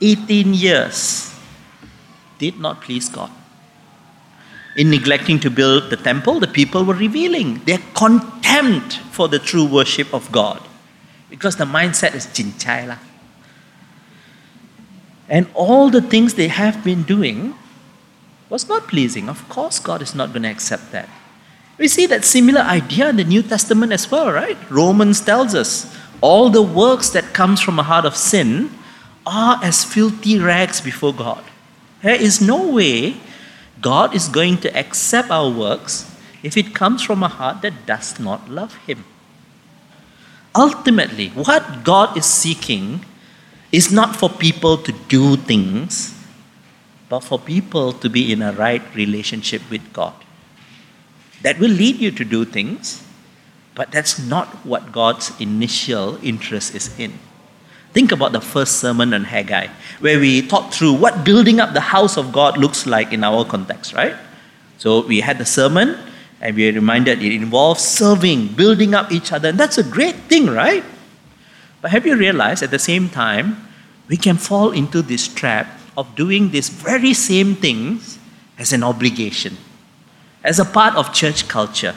18 0.00 0.54
years 0.54 1.34
did 2.38 2.58
not 2.58 2.80
please 2.80 3.08
God. 3.08 3.30
In 4.76 4.90
neglecting 4.90 5.40
to 5.40 5.50
build 5.50 5.88
the 5.88 5.96
temple, 5.96 6.40
the 6.40 6.46
people 6.46 6.84
were 6.84 6.94
revealing 6.94 7.64
their 7.64 7.80
contempt 7.94 8.98
for 9.10 9.28
the 9.28 9.38
true 9.38 9.64
worship 9.64 10.12
of 10.12 10.30
God. 10.32 10.62
Because 11.30 11.56
the 11.56 11.64
mindset 11.64 12.14
is 12.14 12.28
lah. 12.86 12.98
And 15.28 15.48
all 15.54 15.90
the 15.90 16.02
things 16.02 16.34
they 16.34 16.48
have 16.48 16.84
been 16.84 17.02
doing 17.02 17.54
was 18.48 18.68
not 18.68 18.86
pleasing. 18.86 19.28
Of 19.28 19.48
course, 19.48 19.78
God 19.78 20.02
is 20.02 20.14
not 20.14 20.30
going 20.30 20.42
to 20.42 20.50
accept 20.50 20.92
that. 20.92 21.08
We 21.78 21.88
see 21.88 22.06
that 22.06 22.24
similar 22.24 22.60
idea 22.60 23.08
in 23.10 23.16
the 23.16 23.24
New 23.24 23.42
Testament 23.42 23.92
as 23.92 24.10
well, 24.10 24.30
right? 24.30 24.56
Romans 24.70 25.20
tells 25.20 25.54
us 25.54 25.94
all 26.20 26.50
the 26.50 26.62
works 26.62 27.10
that 27.10 27.34
comes 27.34 27.60
from 27.60 27.78
a 27.78 27.82
heart 27.82 28.04
of 28.04 28.16
sin 28.16 28.70
are 29.26 29.58
as 29.62 29.84
filthy 29.84 30.38
rags 30.38 30.80
before 30.80 31.12
God. 31.12 31.42
There 32.02 32.14
is 32.14 32.40
no 32.40 32.70
way 32.70 33.16
God 33.80 34.14
is 34.14 34.28
going 34.28 34.58
to 34.58 34.76
accept 34.76 35.30
our 35.30 35.50
works 35.50 36.10
if 36.42 36.56
it 36.56 36.74
comes 36.74 37.02
from 37.02 37.22
a 37.22 37.28
heart 37.28 37.62
that 37.62 37.86
does 37.86 38.18
not 38.20 38.48
love 38.48 38.74
Him. 38.86 39.04
Ultimately, 40.54 41.28
what 41.30 41.84
God 41.84 42.16
is 42.16 42.24
seeking 42.24 43.04
is 43.72 43.92
not 43.92 44.16
for 44.16 44.30
people 44.30 44.78
to 44.78 44.92
do 45.08 45.36
things, 45.36 46.14
but 47.08 47.20
for 47.20 47.38
people 47.38 47.92
to 47.92 48.08
be 48.08 48.32
in 48.32 48.42
a 48.42 48.52
right 48.52 48.82
relationship 48.94 49.62
with 49.70 49.92
God. 49.92 50.14
That 51.42 51.58
will 51.58 51.70
lead 51.70 51.96
you 52.00 52.10
to 52.12 52.24
do 52.24 52.44
things, 52.44 53.02
but 53.76 53.92
that's 53.92 54.18
not 54.18 54.48
what 54.66 54.90
God's 54.90 55.30
initial 55.38 56.18
interest 56.24 56.74
is 56.74 56.98
in. 56.98 57.12
Think 57.92 58.10
about 58.10 58.32
the 58.32 58.40
first 58.40 58.78
sermon 58.80 59.14
on 59.14 59.24
Haggai, 59.24 59.68
where 60.00 60.18
we 60.18 60.42
talked 60.42 60.74
through 60.74 60.94
what 60.94 61.24
building 61.24 61.60
up 61.60 61.72
the 61.72 61.80
house 61.80 62.16
of 62.16 62.32
God 62.32 62.58
looks 62.58 62.86
like 62.86 63.12
in 63.12 63.22
our 63.22 63.44
context, 63.44 63.92
right? 63.92 64.16
So 64.78 65.06
we 65.06 65.20
had 65.20 65.38
the 65.38 65.46
sermon, 65.46 65.96
and 66.40 66.56
we 66.56 66.68
are 66.68 66.72
reminded 66.72 67.22
it 67.22 67.32
involves 67.32 67.82
serving, 67.82 68.48
building 68.48 68.94
up 68.94 69.12
each 69.12 69.32
other, 69.32 69.50
and 69.50 69.60
that's 69.60 69.78
a 69.78 69.84
great 69.84 70.16
thing, 70.28 70.46
right? 70.46 70.84
But 71.80 71.90
have 71.92 72.06
you 72.06 72.16
realized 72.16 72.62
at 72.62 72.70
the 72.70 72.78
same 72.78 73.08
time, 73.08 73.68
we 74.08 74.16
can 74.16 74.36
fall 74.36 74.72
into 74.72 75.02
this 75.02 75.28
trap 75.28 75.68
of 75.96 76.14
doing 76.16 76.50
these 76.50 76.68
very 76.68 77.14
same 77.14 77.54
things 77.54 78.18
as 78.58 78.72
an 78.72 78.82
obligation, 78.82 79.56
as 80.44 80.58
a 80.58 80.64
part 80.64 80.94
of 80.96 81.12
church 81.12 81.48
culture. 81.48 81.94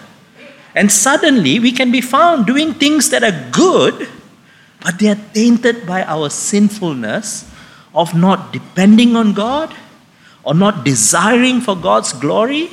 And 0.76 0.92
suddenly 0.92 1.60
we 1.60 1.72
can 1.72 1.92
be 1.92 2.02
found 2.02 2.46
doing 2.46 2.74
things 2.74 3.10
that 3.10 3.24
are 3.24 3.50
good 3.52 4.08
but 4.82 5.00
they 5.00 5.10
are 5.10 5.20
tainted 5.34 5.86
by 5.86 6.04
our 6.04 6.30
sinfulness 6.30 7.50
of 7.94 8.16
not 8.16 8.54
depending 8.54 9.16
on 9.16 9.34
God, 9.34 9.74
or 10.44 10.54
not 10.54 10.86
desiring 10.86 11.60
for 11.60 11.76
God's 11.76 12.14
glory, 12.14 12.70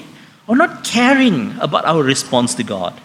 or 0.46 0.56
not 0.56 0.84
caring 0.84 1.58
about 1.58 1.84
our 1.84 2.02
response 2.02 2.54
to 2.54 2.62
God. 2.62 3.00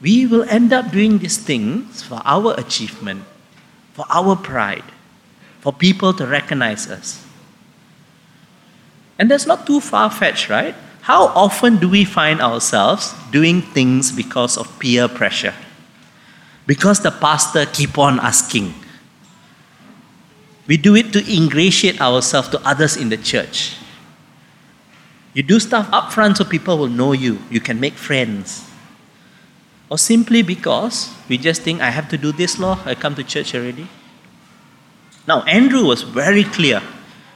We 0.00 0.26
will 0.26 0.44
end 0.48 0.72
up 0.72 0.90
doing 0.90 1.18
these 1.18 1.36
things 1.36 2.02
for 2.02 2.20
our 2.24 2.54
achievement, 2.58 3.24
for 3.92 4.06
our 4.08 4.36
pride, 4.36 4.84
for 5.60 5.72
people 5.72 6.14
to 6.14 6.26
recognize 6.26 6.90
us. 6.90 7.24
And 9.18 9.30
that's 9.30 9.46
not 9.46 9.66
too 9.66 9.80
far 9.80 10.10
fetched, 10.10 10.48
right? 10.48 10.74
How 11.04 11.28
often 11.28 11.78
do 11.78 11.88
we 11.88 12.04
find 12.04 12.40
ourselves 12.40 13.14
doing 13.30 13.60
things 13.60 14.10
because 14.10 14.56
of 14.56 14.78
peer 14.78 15.06
pressure? 15.06 15.54
because 16.66 17.00
the 17.00 17.10
pastor 17.10 17.66
keep 17.66 17.98
on 17.98 18.20
asking. 18.20 18.74
We 20.66 20.76
do 20.76 20.96
it 20.96 21.12
to 21.12 21.20
ingratiate 21.20 22.00
ourselves 22.00 22.48
to 22.48 22.60
others 22.66 22.96
in 22.96 23.10
the 23.10 23.18
church. 23.18 23.76
You 25.34 25.42
do 25.42 25.60
stuff 25.60 25.88
up 25.92 26.12
front 26.12 26.38
so 26.38 26.44
people 26.44 26.78
will 26.78 26.88
know 26.88 27.12
you. 27.12 27.38
You 27.50 27.60
can 27.60 27.80
make 27.80 27.94
friends. 27.94 28.70
Or 29.90 29.98
simply 29.98 30.42
because 30.42 31.12
we 31.28 31.36
just 31.36 31.62
think, 31.62 31.82
I 31.82 31.90
have 31.90 32.08
to 32.08 32.16
do 32.16 32.32
this 32.32 32.58
law, 32.58 32.78
I 32.86 32.94
come 32.94 33.14
to 33.16 33.24
church 33.24 33.54
already. 33.54 33.88
Now, 35.26 35.42
Andrew 35.42 35.84
was 35.84 36.02
very 36.02 36.44
clear 36.44 36.82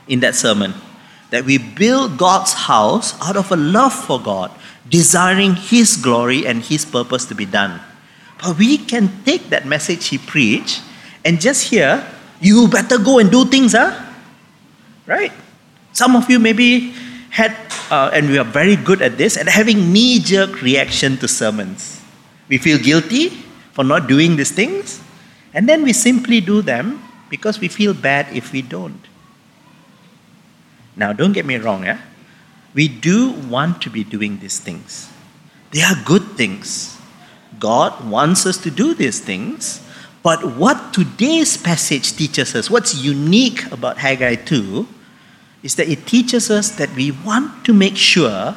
in 0.07 0.21
that 0.21 0.35
sermon 0.35 0.75
that 1.31 1.45
we 1.45 1.59
build 1.59 2.17
God's 2.17 2.53
house 2.53 3.15
out 3.21 3.37
of 3.37 3.53
a 3.53 3.57
love 3.57 3.93
for 3.93 4.21
God, 4.21 4.51
desiring 4.89 5.55
His 5.55 5.97
glory 5.97 6.47
and 6.47 6.63
His 6.63 6.85
purpose 6.85 7.27
to 7.27 7.35
be 7.35 7.45
done. 7.45 7.81
But 8.41 8.57
we 8.57 8.79
can 8.79 9.11
take 9.25 9.51
that 9.51 9.67
message 9.67 10.07
he 10.09 10.19
preached 10.19 10.83
and 11.25 11.41
just 11.41 11.65
hear, 11.69 12.07
you 12.41 12.69
better 12.69 12.99
go 12.99 13.19
and 13.19 13.31
do 13.31 13.45
things, 13.45 13.73
huh? 13.73 13.99
Right? 15.07 15.33
Some 15.93 16.15
of 16.15 16.31
you 16.31 16.39
maybe 16.39 16.95
had, 17.31 17.57
uh, 17.91 18.11
and 18.13 18.29
we 18.31 18.39
are 18.39 18.45
very 18.45 18.77
good 18.77 19.03
at 19.03 19.19
this, 19.19 19.37
at 19.37 19.49
having 19.49 19.93
knee 19.93 20.21
jerk 20.21 20.63
reaction 20.63 21.17
to 21.19 21.29
sermons. 21.29 22.01
We 22.49 22.59
feel 22.59 22.79
guilty 22.79 23.31
for 23.73 23.85
not 23.85 24.07
doing 24.07 24.37
these 24.37 24.53
things, 24.53 25.03
and 25.53 25.69
then 25.69 25.83
we 25.83 25.93
simply 25.93 26.41
do 26.41 26.63
them 26.63 27.03
because 27.29 27.61
we 27.61 27.69
feel 27.69 27.93
bad 27.93 28.27
if 28.35 28.53
we 28.53 28.63
don't. 28.63 29.08
Now, 30.99 31.13
don't 31.13 31.33
get 31.33 31.47
me 31.47 31.57
wrong, 31.57 31.85
yeah? 31.85 32.01
We 32.75 32.89
do 32.89 33.31
want 33.31 33.81
to 33.83 33.91
be 33.91 34.05
doing 34.05 34.41
these 34.41 34.59
things. 34.59 35.09
They 35.71 35.83
are 35.83 35.95
good 36.05 36.23
things. 36.37 36.99
God 37.59 38.09
wants 38.09 38.45
us 38.45 38.59
to 38.59 38.71
do 38.71 38.95
these 38.95 39.21
things. 39.21 39.81
But 40.23 40.57
what 40.57 40.93
today's 40.93 41.57
passage 41.57 42.17
teaches 42.17 42.55
us, 42.55 42.69
what's 42.69 42.97
unique 42.97 43.71
about 43.71 43.99
Haggai 43.99 44.35
2, 44.35 44.87
is 45.63 45.77
that 45.77 45.89
it 45.89 46.07
teaches 46.07 46.51
us 46.51 46.71
that 46.73 46.95
we 46.95 47.13
want 47.13 47.65
to 47.65 47.73
make 47.73 47.97
sure 47.97 48.57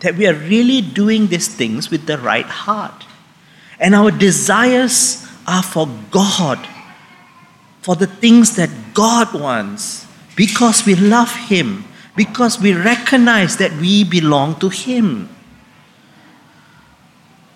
that 0.00 0.16
we 0.16 0.26
are 0.26 0.34
really 0.34 0.80
doing 0.80 1.26
these 1.26 1.48
things 1.48 1.90
with 1.90 2.06
the 2.06 2.18
right 2.18 2.46
heart. 2.46 3.04
And 3.78 3.94
our 3.94 4.10
desires 4.10 5.26
are 5.46 5.62
for 5.62 5.88
God, 6.10 6.58
for 7.82 7.96
the 7.96 8.06
things 8.06 8.56
that 8.56 8.70
God 8.94 9.34
wants, 9.34 10.06
because 10.40 10.86
we 10.86 10.94
love 10.94 11.36
Him, 11.52 11.84
because 12.16 12.58
we 12.58 12.72
recognize 12.72 13.58
that 13.58 13.72
we 13.72 14.04
belong 14.04 14.58
to 14.60 14.70
Him. 14.70 15.28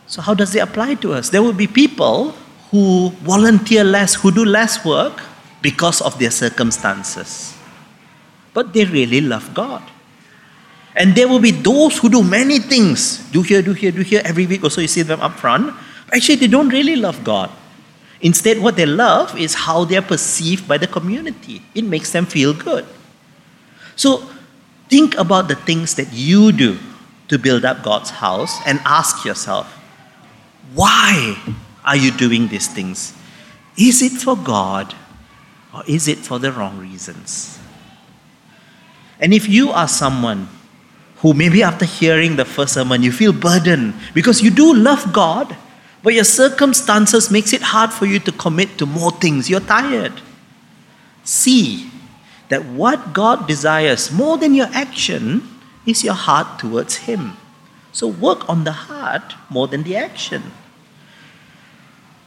So, 0.06 0.20
how 0.20 0.34
does 0.34 0.54
it 0.54 0.58
apply 0.58 0.96
to 0.96 1.14
us? 1.14 1.30
There 1.30 1.42
will 1.42 1.54
be 1.54 1.66
people 1.66 2.32
who 2.70 3.08
volunteer 3.24 3.84
less, 3.84 4.16
who 4.16 4.30
do 4.30 4.44
less 4.44 4.84
work 4.84 5.18
because 5.62 6.02
of 6.02 6.18
their 6.18 6.30
circumstances. 6.30 7.56
But 8.52 8.74
they 8.74 8.84
really 8.84 9.22
love 9.22 9.54
God. 9.54 9.82
And 10.94 11.14
there 11.14 11.26
will 11.26 11.40
be 11.40 11.52
those 11.52 11.96
who 11.96 12.10
do 12.10 12.22
many 12.22 12.58
things 12.58 13.24
do 13.32 13.40
here, 13.40 13.62
do 13.62 13.72
here, 13.72 13.92
do 13.92 14.02
here 14.02 14.20
every 14.26 14.46
week, 14.46 14.62
also 14.62 14.82
you 14.82 14.88
see 14.88 15.00
them 15.00 15.22
up 15.22 15.38
front. 15.40 15.74
Actually, 16.12 16.36
they 16.36 16.48
don't 16.48 16.68
really 16.68 16.96
love 16.96 17.24
God. 17.24 17.48
Instead, 18.24 18.58
what 18.58 18.76
they 18.76 18.86
love 18.86 19.38
is 19.38 19.52
how 19.52 19.84
they 19.84 19.98
are 19.98 20.02
perceived 20.02 20.66
by 20.66 20.78
the 20.78 20.86
community. 20.86 21.60
It 21.74 21.84
makes 21.84 22.10
them 22.10 22.24
feel 22.24 22.54
good. 22.54 22.86
So, 23.96 24.26
think 24.88 25.14
about 25.16 25.48
the 25.48 25.54
things 25.54 25.94
that 25.96 26.10
you 26.10 26.50
do 26.50 26.78
to 27.28 27.38
build 27.38 27.66
up 27.66 27.82
God's 27.82 28.08
house 28.08 28.58
and 28.66 28.80
ask 28.86 29.24
yourself 29.26 29.70
why 30.72 31.36
are 31.84 31.96
you 31.96 32.10
doing 32.10 32.48
these 32.48 32.66
things? 32.66 33.12
Is 33.76 34.00
it 34.00 34.12
for 34.12 34.36
God 34.36 34.94
or 35.74 35.82
is 35.86 36.08
it 36.08 36.18
for 36.18 36.38
the 36.38 36.50
wrong 36.50 36.78
reasons? 36.78 37.58
And 39.20 39.34
if 39.34 39.48
you 39.48 39.70
are 39.70 39.86
someone 39.86 40.48
who 41.18 41.34
maybe 41.34 41.62
after 41.62 41.84
hearing 41.84 42.36
the 42.36 42.44
first 42.44 42.74
sermon 42.74 43.02
you 43.02 43.12
feel 43.12 43.32
burdened 43.32 43.94
because 44.14 44.40
you 44.42 44.50
do 44.50 44.74
love 44.74 45.12
God, 45.12 45.54
but 46.04 46.12
your 46.12 46.24
circumstances 46.24 47.30
makes 47.30 47.54
it 47.54 47.62
hard 47.62 47.90
for 47.90 48.04
you 48.04 48.18
to 48.20 48.30
commit 48.30 48.76
to 48.76 48.84
more 48.84 49.10
things, 49.10 49.48
you're 49.48 49.58
tired. 49.58 50.12
See 51.24 51.90
that 52.50 52.62
what 52.66 53.14
God 53.14 53.48
desires 53.48 54.12
more 54.12 54.36
than 54.36 54.54
your 54.54 54.68
action 54.72 55.48
is 55.86 56.04
your 56.04 56.12
heart 56.12 56.58
towards 56.58 57.08
Him. 57.08 57.38
So 57.92 58.06
work 58.06 58.46
on 58.50 58.64
the 58.64 58.72
heart 58.72 59.34
more 59.48 59.66
than 59.66 59.82
the 59.82 59.96
action. 59.96 60.42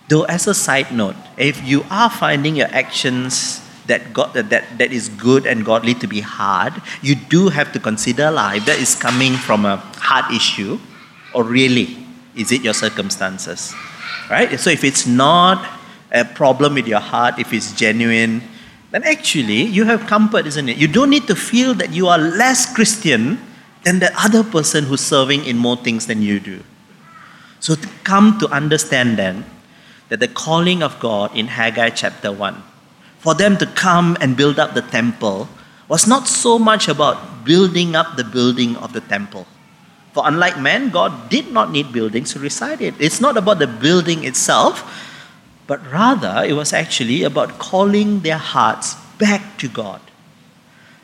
Though, 0.09 0.23
as 0.23 0.47
a 0.47 0.55
side 0.55 0.91
note, 0.91 1.15
if 1.37 1.63
you 1.63 1.85
are 1.91 2.09
finding 2.09 2.55
your 2.55 2.69
actions 2.71 3.61
that, 3.85 4.11
God, 4.11 4.33
that, 4.33 4.49
that, 4.49 4.91
is 4.91 5.09
good 5.09 5.45
and 5.45 5.63
godly 5.63 5.93
to 5.95 6.07
be 6.07 6.21
hard, 6.21 6.73
you 7.03 7.13
do 7.13 7.49
have 7.49 7.71
to 7.73 7.79
consider 7.79 8.31
life 8.31 8.65
that 8.65 8.79
is 8.79 8.95
coming 8.95 9.33
from 9.33 9.65
a 9.65 9.77
heart 9.97 10.33
issue, 10.33 10.79
or 11.35 11.43
really, 11.43 12.06
is 12.37 12.51
it 12.51 12.61
your 12.61 12.73
circumstances? 12.73 13.73
Right? 14.29 14.59
So, 14.59 14.69
if 14.69 14.83
it's 14.83 15.07
not 15.07 15.65
a 16.11 16.23
problem 16.23 16.75
with 16.75 16.87
your 16.87 16.99
heart, 16.99 17.39
if 17.39 17.51
it's 17.53 17.73
genuine, 17.73 18.41
then 18.91 19.03
actually 19.03 19.63
you 19.63 19.83
have 19.85 20.07
comfort, 20.07 20.45
isn't 20.45 20.69
it? 20.69 20.77
You 20.77 20.87
don't 20.87 21.09
need 21.09 21.27
to 21.27 21.35
feel 21.35 21.73
that 21.75 21.91
you 21.91 22.07
are 22.07 22.17
less 22.17 22.71
Christian 22.73 23.39
than 23.83 23.99
the 23.99 24.11
other 24.17 24.43
person 24.43 24.85
who's 24.85 25.01
serving 25.01 25.45
in 25.45 25.57
more 25.57 25.77
things 25.77 26.07
than 26.07 26.21
you 26.21 26.39
do. 26.39 26.63
So, 27.59 27.75
to 27.75 27.87
come 28.03 28.37
to 28.39 28.47
understand 28.49 29.17
then 29.17 29.45
that 30.09 30.19
the 30.19 30.27
calling 30.27 30.83
of 30.83 30.99
God 30.99 31.35
in 31.35 31.47
Haggai 31.47 31.89
chapter 31.89 32.31
1, 32.31 32.63
for 33.19 33.33
them 33.33 33.57
to 33.57 33.65
come 33.65 34.15
and 34.21 34.37
build 34.37 34.59
up 34.59 34.73
the 34.73 34.81
temple, 34.81 35.49
was 35.87 36.07
not 36.07 36.27
so 36.27 36.59
much 36.59 36.87
about 36.87 37.45
building 37.45 37.95
up 37.95 38.15
the 38.15 38.23
building 38.23 38.75
of 38.77 38.93
the 38.93 39.01
temple. 39.01 39.47
For 40.17 40.27
unlike 40.27 40.59
man, 40.59 40.89
God 40.89 41.29
did 41.29 41.51
not 41.51 41.69
need 41.69 41.93
buildings 41.93 42.33
to 42.33 42.39
reside 42.39 42.81
in. 42.81 42.95
It's 42.97 43.21
not 43.21 43.37
about 43.37 43.59
the 43.59 43.67
building 43.67 44.23
itself, 44.23 44.81
but 45.67 45.79
rather 45.91 46.43
it 46.43 46.53
was 46.53 46.73
actually 46.73 47.21
about 47.21 47.59
calling 47.59 48.21
their 48.21 48.39
hearts 48.39 48.95
back 49.19 49.59
to 49.59 49.67
God. 49.67 50.01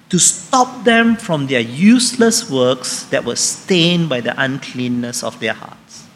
To 0.10 0.17
stop 0.17 0.84
them 0.84 1.15
from 1.15 1.46
their 1.46 1.60
useless 1.60 2.50
works 2.50 3.03
that 3.13 3.24
were 3.24 3.36
stained 3.36 4.10
by 4.10 4.20
the 4.20 4.34
uncleanness 4.41 5.22
of 5.22 5.39
their 5.39 5.53
hearts. 5.53 6.08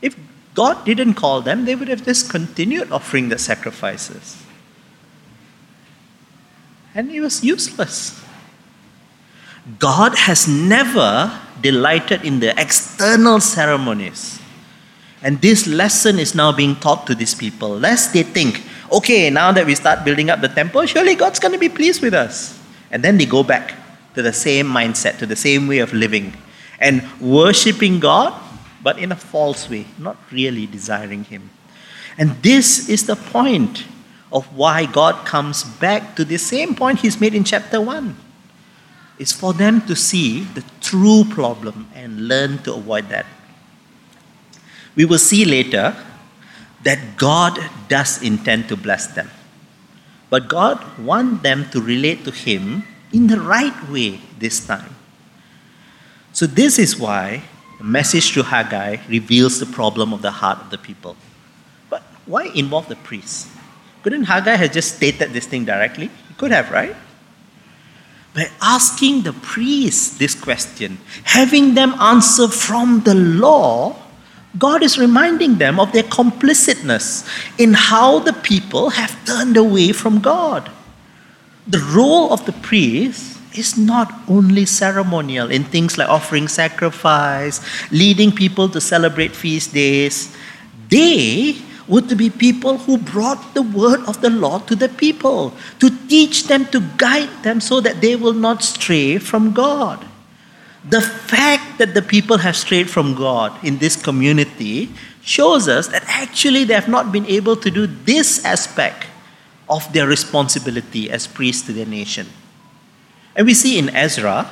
If 0.00 0.16
God 0.54 0.86
didn't 0.86 1.16
call 1.16 1.42
them, 1.42 1.66
they 1.66 1.74
would 1.74 1.88
have 1.88 2.02
just 2.02 2.30
continued 2.30 2.90
offering 2.90 3.28
the 3.28 3.36
sacrifices. 3.36 4.42
And 6.94 7.10
it 7.10 7.20
was 7.20 7.44
useless. 7.44 8.24
God 9.78 10.14
has 10.16 10.46
never 10.46 11.32
delighted 11.60 12.24
in 12.24 12.40
the 12.40 12.58
external 12.60 13.40
ceremonies. 13.40 14.40
And 15.22 15.40
this 15.40 15.66
lesson 15.66 16.18
is 16.18 16.34
now 16.34 16.52
being 16.52 16.76
taught 16.76 17.06
to 17.08 17.14
these 17.14 17.34
people, 17.34 17.70
lest 17.70 18.12
they 18.12 18.22
think, 18.22 18.62
okay, 18.92 19.28
now 19.30 19.50
that 19.50 19.66
we 19.66 19.74
start 19.74 20.04
building 20.04 20.30
up 20.30 20.40
the 20.40 20.48
temple, 20.48 20.86
surely 20.86 21.14
God's 21.14 21.40
going 21.40 21.52
to 21.52 21.58
be 21.58 21.68
pleased 21.68 22.02
with 22.02 22.14
us. 22.14 22.60
And 22.90 23.02
then 23.02 23.18
they 23.18 23.26
go 23.26 23.42
back 23.42 23.74
to 24.14 24.22
the 24.22 24.32
same 24.32 24.66
mindset, 24.66 25.18
to 25.18 25.26
the 25.26 25.36
same 25.36 25.66
way 25.66 25.78
of 25.78 25.92
living, 25.92 26.32
and 26.78 27.02
worshiping 27.20 27.98
God 27.98 28.32
but 28.86 29.00
in 29.00 29.10
a 29.10 29.16
false 29.16 29.68
way, 29.68 29.84
not 29.98 30.16
really 30.30 30.64
desiring 30.64 31.24
Him. 31.24 31.50
And 32.16 32.40
this 32.40 32.88
is 32.88 33.06
the 33.06 33.16
point 33.16 33.84
of 34.30 34.46
why 34.56 34.86
God 34.86 35.26
comes 35.26 35.64
back 35.64 36.14
to 36.14 36.24
the 36.24 36.36
same 36.36 36.76
point 36.76 37.00
He's 37.00 37.20
made 37.20 37.34
in 37.34 37.42
chapter 37.42 37.80
1. 37.80 38.16
It's 39.18 39.32
for 39.32 39.52
them 39.52 39.80
to 39.86 39.96
see 39.96 40.44
the 40.44 40.64
true 40.80 41.24
problem 41.24 41.88
and 41.94 42.28
learn 42.28 42.58
to 42.64 42.74
avoid 42.74 43.08
that. 43.08 43.26
We 44.94 45.04
will 45.04 45.18
see 45.18 45.44
later 45.44 45.96
that 46.82 47.16
God 47.16 47.58
does 47.88 48.22
intend 48.22 48.68
to 48.68 48.76
bless 48.76 49.06
them. 49.08 49.30
But 50.28 50.48
God 50.48 50.98
wants 50.98 51.42
them 51.42 51.68
to 51.70 51.80
relate 51.80 52.24
to 52.24 52.30
Him 52.30 52.84
in 53.12 53.26
the 53.26 53.40
right 53.40 53.76
way 53.88 54.20
this 54.38 54.66
time. 54.66 54.94
So, 56.32 56.46
this 56.46 56.78
is 56.78 56.98
why 56.98 57.42
the 57.78 57.84
message 57.84 58.32
to 58.34 58.42
Haggai 58.42 58.98
reveals 59.08 59.58
the 59.58 59.66
problem 59.66 60.12
of 60.12 60.22
the 60.22 60.30
heart 60.30 60.60
of 60.60 60.70
the 60.70 60.78
people. 60.78 61.16
But 61.88 62.02
why 62.26 62.46
involve 62.54 62.88
the 62.88 62.96
priests? 62.96 63.48
Couldn't 64.02 64.24
Haggai 64.24 64.56
have 64.56 64.72
just 64.72 64.96
stated 64.96 65.32
this 65.32 65.46
thing 65.46 65.64
directly? 65.64 66.10
He 66.28 66.34
could 66.34 66.50
have, 66.50 66.70
right? 66.70 66.94
By 68.36 68.50
asking 68.60 69.22
the 69.22 69.32
priests 69.32 70.18
this 70.18 70.34
question, 70.34 70.98
having 71.24 71.72
them 71.72 71.94
answer 71.98 72.48
from 72.48 73.00
the 73.00 73.14
law, 73.14 73.96
God 74.58 74.82
is 74.82 74.98
reminding 74.98 75.56
them 75.56 75.80
of 75.80 75.92
their 75.92 76.02
complicitness 76.02 77.24
in 77.58 77.72
how 77.72 78.18
the 78.18 78.34
people 78.34 78.90
have 78.90 79.16
turned 79.24 79.56
away 79.56 79.92
from 79.92 80.20
God. 80.20 80.70
The 81.66 81.80
role 81.96 82.30
of 82.30 82.44
the 82.44 82.52
priest 82.52 83.40
is 83.56 83.78
not 83.78 84.12
only 84.28 84.66
ceremonial 84.66 85.50
in 85.50 85.64
things 85.64 85.96
like 85.96 86.08
offering 86.08 86.46
sacrifice, 86.46 87.64
leading 87.90 88.30
people 88.30 88.68
to 88.68 88.82
celebrate 88.82 89.34
feast 89.34 89.72
days. 89.72 90.36
They 90.90 91.56
were 91.88 92.00
to 92.02 92.16
be 92.16 92.30
people 92.30 92.78
who 92.78 92.98
brought 92.98 93.54
the 93.54 93.62
word 93.62 94.00
of 94.06 94.20
the 94.20 94.30
Lord 94.30 94.66
to 94.66 94.74
the 94.74 94.88
people, 94.88 95.54
to 95.78 95.90
teach 96.08 96.48
them, 96.48 96.66
to 96.66 96.80
guide 96.96 97.42
them 97.42 97.60
so 97.60 97.80
that 97.80 98.00
they 98.00 98.16
will 98.16 98.32
not 98.32 98.62
stray 98.62 99.18
from 99.18 99.52
God. 99.52 100.04
The 100.88 101.00
fact 101.00 101.78
that 101.78 101.94
the 101.94 102.02
people 102.02 102.38
have 102.38 102.56
strayed 102.56 102.88
from 102.88 103.14
God 103.14 103.52
in 103.64 103.78
this 103.78 104.00
community 104.00 104.90
shows 105.22 105.68
us 105.68 105.88
that 105.88 106.04
actually 106.06 106.64
they 106.64 106.74
have 106.74 106.88
not 106.88 107.10
been 107.10 107.26
able 107.26 107.56
to 107.56 107.70
do 107.70 107.86
this 107.86 108.44
aspect 108.44 109.06
of 109.68 109.92
their 109.92 110.06
responsibility 110.06 111.10
as 111.10 111.26
priests 111.26 111.66
to 111.66 111.72
their 111.72 111.86
nation. 111.86 112.28
And 113.34 113.46
we 113.46 113.54
see 113.54 113.78
in 113.78 113.90
Ezra, 113.90 114.48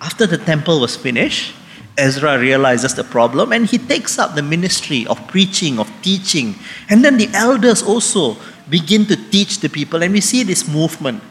after 0.00 0.26
the 0.26 0.38
temple 0.38 0.80
was 0.80 0.96
finished, 0.96 1.54
Ezra 1.98 2.38
realizes 2.38 2.94
the 2.94 3.04
problem 3.04 3.52
and 3.52 3.66
he 3.66 3.78
takes 3.78 4.18
up 4.18 4.34
the 4.34 4.42
ministry 4.42 5.06
of 5.06 5.26
preaching, 5.28 5.78
of 5.78 5.90
teaching. 6.02 6.54
And 6.88 7.04
then 7.04 7.16
the 7.16 7.28
elders 7.32 7.82
also 7.82 8.36
begin 8.68 9.06
to 9.06 9.16
teach 9.16 9.60
the 9.60 9.68
people. 9.68 10.02
And 10.02 10.12
we 10.12 10.20
see 10.20 10.42
this 10.42 10.68
movement 10.68 11.22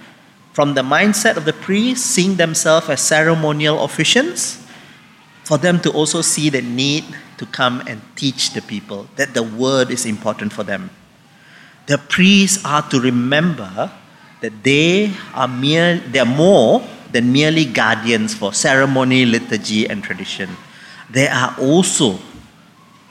from 0.53 0.73
the 0.73 0.81
mindset 0.81 1.37
of 1.37 1.45
the 1.45 1.53
priests, 1.53 2.05
seeing 2.05 2.35
themselves 2.35 2.89
as 2.89 3.01
ceremonial 3.01 3.83
officials, 3.83 4.65
for 5.43 5.57
them 5.57 5.79
to 5.81 5.91
also 5.91 6.21
see 6.21 6.49
the 6.49 6.61
need 6.61 7.03
to 7.37 7.45
come 7.45 7.83
and 7.87 8.01
teach 8.15 8.53
the 8.53 8.61
people 8.61 9.07
that 9.17 9.33
the 9.33 9.43
word 9.43 9.91
is 9.91 10.05
important 10.05 10.53
for 10.53 10.63
them. 10.63 10.89
The 11.87 11.97
priests 11.97 12.63
are 12.65 12.81
to 12.89 12.99
remember 12.99 13.91
that 14.41 14.63
they 14.63 15.11
are 15.33 15.47
mere, 15.47 15.99
they 15.99 16.19
are 16.19 16.25
more 16.25 16.81
than 17.15 17.31
merely 17.31 17.63
guardians 17.63 18.35
for 18.35 18.51
ceremony, 18.51 19.25
liturgy, 19.25 19.87
and 19.87 20.03
tradition. 20.03 20.49
They 21.09 21.29
are 21.29 21.55
also 21.57 22.19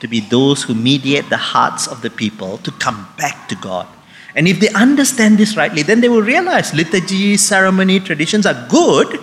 to 0.00 0.06
be 0.06 0.20
those 0.20 0.62
who 0.62 0.74
mediate 0.74 1.30
the 1.30 1.38
hearts 1.38 1.86
of 1.86 2.02
the 2.02 2.10
people 2.10 2.58
to 2.58 2.70
come 2.72 3.08
back 3.16 3.48
to 3.48 3.54
God. 3.54 3.88
And 4.34 4.46
if 4.46 4.60
they 4.60 4.68
understand 4.74 5.38
this 5.38 5.56
rightly, 5.56 5.82
then 5.82 6.02
they 6.02 6.10
will 6.10 6.20
realize 6.20 6.74
liturgy, 6.74 7.38
ceremony, 7.38 7.98
traditions 7.98 8.44
are 8.44 8.68
good 8.68 9.16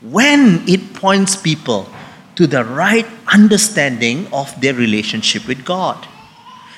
when 0.00 0.62
it 0.68 0.94
points 0.94 1.34
people 1.34 1.88
to 2.36 2.46
the 2.46 2.64
right 2.64 3.06
understanding 3.32 4.28
of 4.32 4.48
their 4.60 4.74
relationship 4.74 5.48
with 5.48 5.64
God. 5.64 6.06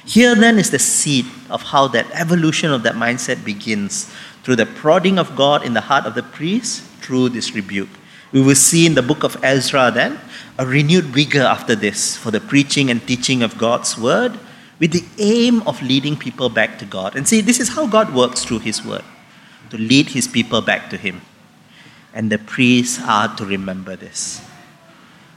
Here 0.07 0.35
then 0.35 0.59
is 0.59 0.71
the 0.71 0.79
seed 0.79 1.27
of 1.51 1.65
how 1.65 1.89
that 1.89 2.07
evolution 2.13 2.73
of 2.73 2.83
that 2.85 2.95
mindset 2.95 3.45
begins 3.45 4.11
through 4.43 4.57
the 4.57 4.65
prodding 4.65 5.19
of 5.19 5.37
God 5.37 5.67
in 5.67 5.75
the 5.75 5.83
heart 5.83 6.07
of 6.07 6.15
the 6.15 6.23
priest 6.23 6.83
through 7.07 7.29
this 7.29 7.55
rebuke. 7.55 7.89
We 8.33 8.43
will 8.43 8.57
see 8.57 8.85
in 8.85 8.95
the 8.95 9.03
book 9.03 9.23
of 9.23 9.39
Ezra 9.43 9.93
then 9.93 10.19
a 10.59 10.67
renewed 10.67 11.05
vigor 11.05 11.43
after 11.43 11.77
this 11.77 12.17
for 12.17 12.33
the 12.33 12.41
preaching 12.41 12.91
and 12.91 13.07
teaching 13.07 13.43
of 13.43 13.57
God's 13.57 13.97
word 13.97 14.39
with 14.81 14.91
the 14.91 15.05
aim 15.19 15.63
of 15.69 15.81
leading 15.81 16.17
people 16.17 16.49
back 16.49 16.79
to 16.81 16.85
God. 16.85 17.15
And 17.15 17.27
see, 17.27 17.41
this 17.41 17.61
is 17.61 17.69
how 17.69 17.87
God 17.87 18.13
works 18.13 18.45
through 18.45 18.59
his 18.61 18.85
word 18.85 19.05
to 19.71 19.79
lead 19.79 20.09
his 20.09 20.27
people 20.27 20.61
back 20.61 20.91
to 20.91 20.97
him. 20.97 21.21
And 22.13 22.31
the 22.31 22.39
priests 22.39 23.01
are 23.07 23.35
to 23.37 23.47
remember 23.47 23.95
this. 23.95 24.43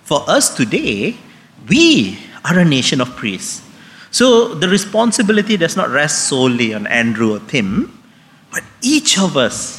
For 0.04 0.28
us 0.28 0.56
today, 0.56 1.18
we 1.68 2.18
are 2.44 2.58
a 2.58 2.66
nation 2.66 3.00
of 3.00 3.16
priests. 3.16 3.62
So 4.12 4.56
the 4.56 4.68
responsibility 4.68 5.56
does 5.56 5.78
not 5.78 5.90
rest 5.90 6.28
solely 6.28 6.74
on 6.74 6.88
Andrew 6.88 7.36
or 7.36 7.40
Tim, 7.40 8.02
but 8.52 8.64
each 8.82 9.20
of 9.20 9.38
us 9.38 9.79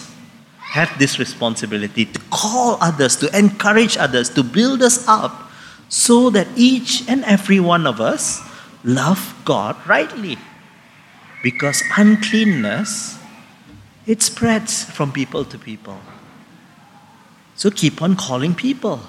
have 0.70 0.96
this 0.98 1.18
responsibility 1.18 2.04
to 2.04 2.20
call 2.30 2.78
others, 2.80 3.16
to 3.16 3.26
encourage 3.36 3.96
others, 3.96 4.30
to 4.30 4.42
build 4.42 4.82
us 4.82 5.06
up, 5.08 5.50
so 5.88 6.30
that 6.30 6.46
each 6.54 7.02
and 7.08 7.24
every 7.24 7.58
one 7.58 7.88
of 7.88 8.00
us 8.00 8.40
love 8.84 9.34
God 9.44 9.76
rightly. 9.88 10.38
Because 11.42 11.82
uncleanness, 11.96 13.18
it 14.06 14.22
spreads 14.22 14.84
from 14.84 15.10
people 15.10 15.44
to 15.44 15.58
people. 15.58 15.98
So 17.56 17.70
keep 17.70 18.00
on 18.00 18.14
calling 18.14 18.54
people. 18.54 19.00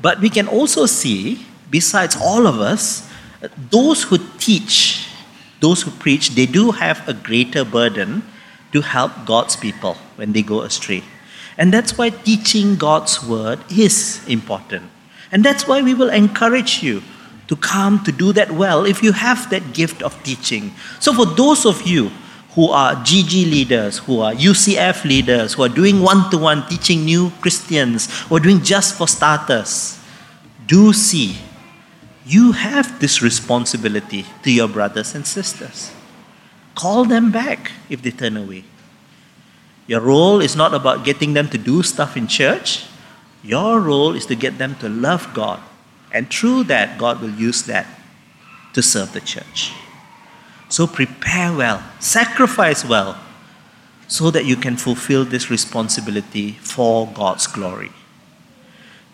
But 0.00 0.20
we 0.20 0.30
can 0.30 0.46
also 0.46 0.86
see, 0.86 1.44
besides 1.70 2.16
all 2.16 2.46
of 2.46 2.60
us, 2.60 3.08
those 3.70 4.04
who 4.04 4.18
teach, 4.38 5.08
those 5.58 5.82
who 5.82 5.90
preach, 5.90 6.30
they 6.30 6.46
do 6.46 6.70
have 6.70 7.08
a 7.08 7.12
greater 7.12 7.64
burden 7.64 8.22
to 8.74 8.82
help 8.82 9.12
God's 9.24 9.56
people 9.56 9.94
when 10.16 10.32
they 10.32 10.42
go 10.42 10.62
astray. 10.62 11.02
And 11.56 11.72
that's 11.72 11.96
why 11.96 12.10
teaching 12.10 12.74
God's 12.74 13.24
word 13.24 13.60
is 13.70 14.20
important. 14.28 14.90
And 15.30 15.44
that's 15.44 15.66
why 15.66 15.80
we 15.80 15.94
will 15.94 16.10
encourage 16.10 16.82
you 16.82 17.02
to 17.46 17.56
come 17.56 18.02
to 18.04 18.10
do 18.10 18.32
that 18.32 18.50
well 18.50 18.84
if 18.84 19.02
you 19.02 19.12
have 19.12 19.48
that 19.50 19.72
gift 19.72 20.02
of 20.02 20.20
teaching. 20.24 20.74
So, 20.98 21.12
for 21.12 21.26
those 21.26 21.64
of 21.64 21.82
you 21.82 22.10
who 22.54 22.70
are 22.70 22.94
GG 22.96 23.50
leaders, 23.50 23.98
who 23.98 24.20
are 24.20 24.32
UCF 24.32 25.04
leaders, 25.04 25.54
who 25.54 25.62
are 25.62 25.68
doing 25.68 26.00
one 26.00 26.30
to 26.30 26.38
one 26.38 26.66
teaching 26.68 27.04
new 27.04 27.30
Christians, 27.40 28.10
who 28.22 28.36
are 28.36 28.40
doing 28.40 28.62
just 28.62 28.96
for 28.96 29.06
starters, 29.06 30.00
do 30.66 30.92
see 30.92 31.36
you 32.26 32.52
have 32.52 32.98
this 33.00 33.22
responsibility 33.22 34.24
to 34.42 34.50
your 34.50 34.66
brothers 34.66 35.14
and 35.14 35.26
sisters. 35.26 35.93
Call 36.74 37.04
them 37.04 37.30
back 37.30 37.72
if 37.88 38.02
they 38.02 38.10
turn 38.10 38.36
away. 38.36 38.64
Your 39.86 40.00
role 40.00 40.40
is 40.40 40.56
not 40.56 40.74
about 40.74 41.04
getting 41.04 41.34
them 41.34 41.48
to 41.50 41.58
do 41.58 41.82
stuff 41.82 42.16
in 42.16 42.26
church. 42.26 42.86
Your 43.42 43.80
role 43.80 44.14
is 44.14 44.26
to 44.26 44.34
get 44.34 44.58
them 44.58 44.74
to 44.76 44.88
love 44.88 45.28
God. 45.34 45.60
And 46.12 46.30
through 46.30 46.64
that, 46.64 46.98
God 46.98 47.20
will 47.20 47.34
use 47.34 47.64
that 47.64 47.86
to 48.72 48.82
serve 48.82 49.12
the 49.12 49.20
church. 49.20 49.72
So 50.68 50.86
prepare 50.86 51.52
well, 51.52 51.82
sacrifice 52.00 52.84
well, 52.84 53.20
so 54.08 54.30
that 54.30 54.44
you 54.44 54.56
can 54.56 54.76
fulfill 54.76 55.24
this 55.24 55.50
responsibility 55.50 56.52
for 56.52 57.06
God's 57.08 57.46
glory. 57.46 57.92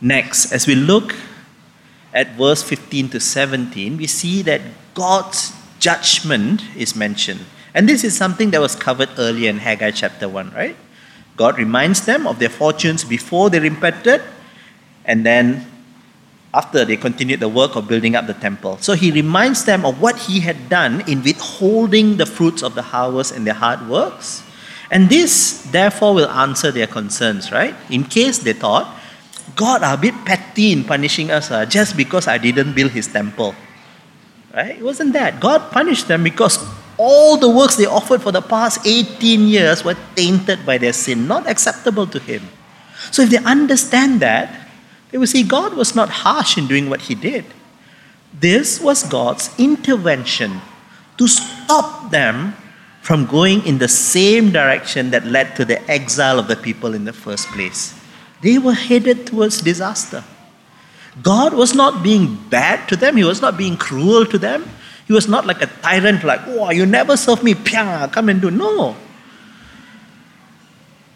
Next, 0.00 0.52
as 0.52 0.66
we 0.66 0.74
look 0.74 1.14
at 2.14 2.36
verse 2.36 2.62
15 2.62 3.10
to 3.10 3.20
17, 3.20 3.96
we 3.96 4.06
see 4.06 4.42
that 4.42 4.60
God's 4.94 5.52
judgment 5.80 6.62
is 6.76 6.94
mentioned. 6.94 7.40
And 7.74 7.88
this 7.88 8.04
is 8.04 8.16
something 8.16 8.50
that 8.50 8.60
was 8.60 8.76
covered 8.76 9.08
earlier 9.18 9.50
in 9.50 9.58
Haggai 9.58 9.90
chapter 9.90 10.28
1, 10.28 10.52
right? 10.52 10.76
God 11.36 11.56
reminds 11.56 12.04
them 12.04 12.26
of 12.26 12.38
their 12.38 12.48
fortunes 12.48 13.02
before 13.02 13.50
they're 13.50 13.60
repented, 13.60 14.22
and 15.04 15.24
then 15.24 15.66
after 16.52 16.84
they 16.84 16.96
continued 16.96 17.40
the 17.40 17.48
work 17.48 17.76
of 17.76 17.88
building 17.88 18.16
up 18.16 18.26
the 18.26 18.34
temple. 18.34 18.76
So 18.78 18.94
he 18.94 19.10
reminds 19.10 19.64
them 19.64 19.84
of 19.84 20.00
what 20.00 20.18
he 20.18 20.40
had 20.40 20.68
done 20.68 21.08
in 21.08 21.22
withholding 21.22 22.16
the 22.16 22.26
fruits 22.26 22.62
of 22.62 22.74
the 22.74 22.82
harvest 22.82 23.32
and 23.34 23.46
their 23.46 23.54
hard 23.54 23.88
works. 23.88 24.42
And 24.90 25.08
this, 25.08 25.62
therefore, 25.70 26.14
will 26.14 26.28
answer 26.28 26.72
their 26.72 26.88
concerns, 26.88 27.52
right? 27.52 27.74
In 27.88 28.02
case 28.02 28.38
they 28.38 28.52
thought, 28.52 28.96
God 29.54 29.82
are 29.84 29.94
a 29.94 29.96
bit 29.96 30.14
petty 30.24 30.72
in 30.72 30.84
punishing 30.84 31.30
us 31.30 31.50
uh, 31.50 31.64
just 31.64 31.96
because 31.96 32.26
I 32.26 32.38
didn't 32.38 32.74
build 32.74 32.90
his 32.90 33.06
temple. 33.06 33.54
Right? 34.54 34.76
It 34.78 34.82
wasn't 34.82 35.12
that. 35.12 35.40
God 35.40 35.70
punished 35.70 36.08
them 36.08 36.24
because 36.24 36.58
all 36.96 37.36
the 37.36 37.48
works 37.48 37.76
they 37.76 37.86
offered 37.86 38.20
for 38.20 38.32
the 38.32 38.42
past 38.42 38.86
18 38.86 39.46
years 39.46 39.84
were 39.84 39.96
tainted 40.16 40.66
by 40.66 40.76
their 40.76 40.92
sin, 40.92 41.26
not 41.26 41.48
acceptable 41.48 42.06
to 42.08 42.18
Him. 42.18 42.42
So 43.10 43.22
if 43.22 43.30
they 43.30 43.38
understand 43.38 44.20
that, 44.20 44.68
they 45.10 45.18
will 45.18 45.26
see 45.26 45.42
God 45.42 45.74
was 45.74 45.94
not 45.94 46.10
harsh 46.10 46.58
in 46.58 46.66
doing 46.66 46.90
what 46.90 47.02
He 47.02 47.14
did. 47.14 47.44
This 48.32 48.80
was 48.80 49.02
God's 49.02 49.50
intervention 49.58 50.60
to 51.16 51.26
stop 51.26 52.10
them 52.10 52.54
from 53.02 53.26
going 53.26 53.64
in 53.66 53.78
the 53.78 53.88
same 53.88 54.50
direction 54.50 55.10
that 55.10 55.24
led 55.24 55.56
to 55.56 55.64
the 55.64 55.80
exile 55.90 56.38
of 56.38 56.48
the 56.48 56.56
people 56.56 56.94
in 56.94 57.04
the 57.04 57.12
first 57.12 57.48
place. 57.48 57.98
They 58.42 58.58
were 58.58 58.74
headed 58.74 59.26
towards 59.26 59.62
disaster. 59.62 60.22
God 61.22 61.54
was 61.54 61.74
not 61.74 62.02
being 62.02 62.36
bad 62.48 62.88
to 62.88 62.96
them, 62.96 63.16
He 63.16 63.24
was 63.24 63.40
not 63.40 63.56
being 63.56 63.76
cruel 63.76 64.24
to 64.26 64.38
them. 64.38 64.68
He 65.06 65.12
was 65.12 65.26
not 65.26 65.44
like 65.44 65.60
a 65.60 65.66
tyrant, 65.66 66.22
like, 66.22 66.40
oh, 66.46 66.70
you 66.70 66.86
never 66.86 67.16
serve 67.16 67.42
me, 67.42 67.54
pia, 67.54 68.08
come 68.12 68.28
and 68.28 68.40
do. 68.40 68.48
No. 68.48 68.94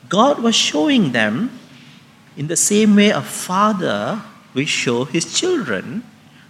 God 0.09 0.43
was 0.43 0.57
showing 0.57 1.13
them 1.13 1.57
in 2.37 2.49
the 2.49 2.57
same 2.57 2.97
way 2.97 3.11
a 3.11 3.23
father 3.23 4.21
will 4.53 4.65
show 4.65 5.05
his 5.05 5.33
children 5.39 6.03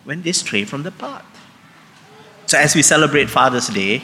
when 0.04 0.22
they 0.22 0.33
stray 0.33 0.64
from 0.64 0.85
the 0.85 0.90
path. 0.90 1.26
So, 2.46 2.59
as 2.59 2.74
we 2.74 2.83
celebrate 2.83 3.28
Father's 3.28 3.68
Day, 3.68 4.02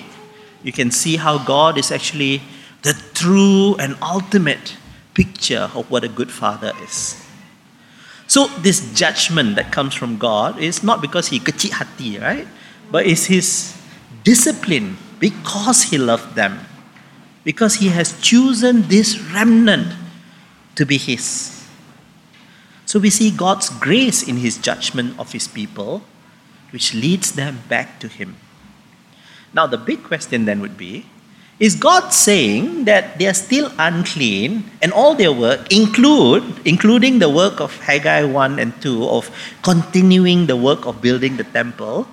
you 0.62 0.72
can 0.72 0.90
see 0.90 1.16
how 1.16 1.38
God 1.38 1.78
is 1.78 1.90
actually 1.90 2.42
the 2.82 2.92
true 3.14 3.74
and 3.76 3.96
ultimate 4.02 4.76
picture 5.14 5.70
of 5.74 5.90
what 5.90 6.04
a 6.04 6.08
good 6.08 6.30
father 6.30 6.72
is. 6.82 7.22
So, 8.30 8.46
this 8.62 8.94
judgment 8.94 9.56
that 9.56 9.72
comes 9.72 9.92
from 9.92 10.14
God 10.16 10.62
is 10.62 10.84
not 10.86 11.02
because 11.02 11.34
he 11.34 11.40
kecil 11.40 11.74
hati, 11.74 12.22
right? 12.22 12.46
but 12.90 13.06
it's 13.06 13.26
his 13.26 13.74
discipline 14.24 14.98
because 15.18 15.84
he 15.84 15.98
loved 15.98 16.34
them, 16.34 16.60
because 17.44 17.76
he 17.76 17.88
has 17.88 18.18
chosen 18.20 18.82
this 18.88 19.18
remnant 19.32 19.94
to 20.74 20.84
be 20.84 20.98
his. 20.98 21.56
So 22.86 22.98
we 22.98 23.10
see 23.10 23.30
God's 23.30 23.68
grace 23.68 24.22
in 24.26 24.38
his 24.38 24.58
judgment 24.58 25.18
of 25.18 25.32
his 25.32 25.46
people, 25.46 26.02
which 26.72 26.94
leads 26.94 27.32
them 27.32 27.62
back 27.68 28.00
to 28.00 28.08
him. 28.08 28.36
Now, 29.54 29.66
the 29.66 29.78
big 29.78 30.02
question 30.02 30.44
then 30.44 30.60
would 30.60 30.76
be 30.76 31.06
is 31.60 31.76
God 31.76 32.08
saying 32.08 32.86
that 32.86 33.18
they 33.18 33.26
are 33.28 33.36
still 33.36 33.70
unclean 33.78 34.64
and 34.80 34.92
all 34.92 35.14
their 35.14 35.30
work, 35.30 35.70
include, 35.70 36.42
including 36.64 37.18
the 37.18 37.28
work 37.28 37.60
of 37.60 37.76
Haggai 37.80 38.24
1 38.24 38.58
and 38.58 38.72
2 38.80 39.04
of 39.04 39.30
continuing 39.62 40.46
the 40.46 40.56
work 40.56 40.86
of 40.86 41.02
building 41.02 41.36
the 41.36 41.44
temple, 41.44 42.08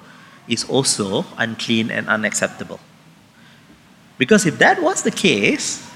is 0.50 0.66
also 0.66 1.26
unclean 1.38 1.90
and 1.92 2.10
unacceptable. 2.10 2.82
Because 4.18 4.46
if 4.46 4.60
that 4.60 4.84
was 4.84 5.04
the 5.04 5.12
case, 5.12 5.90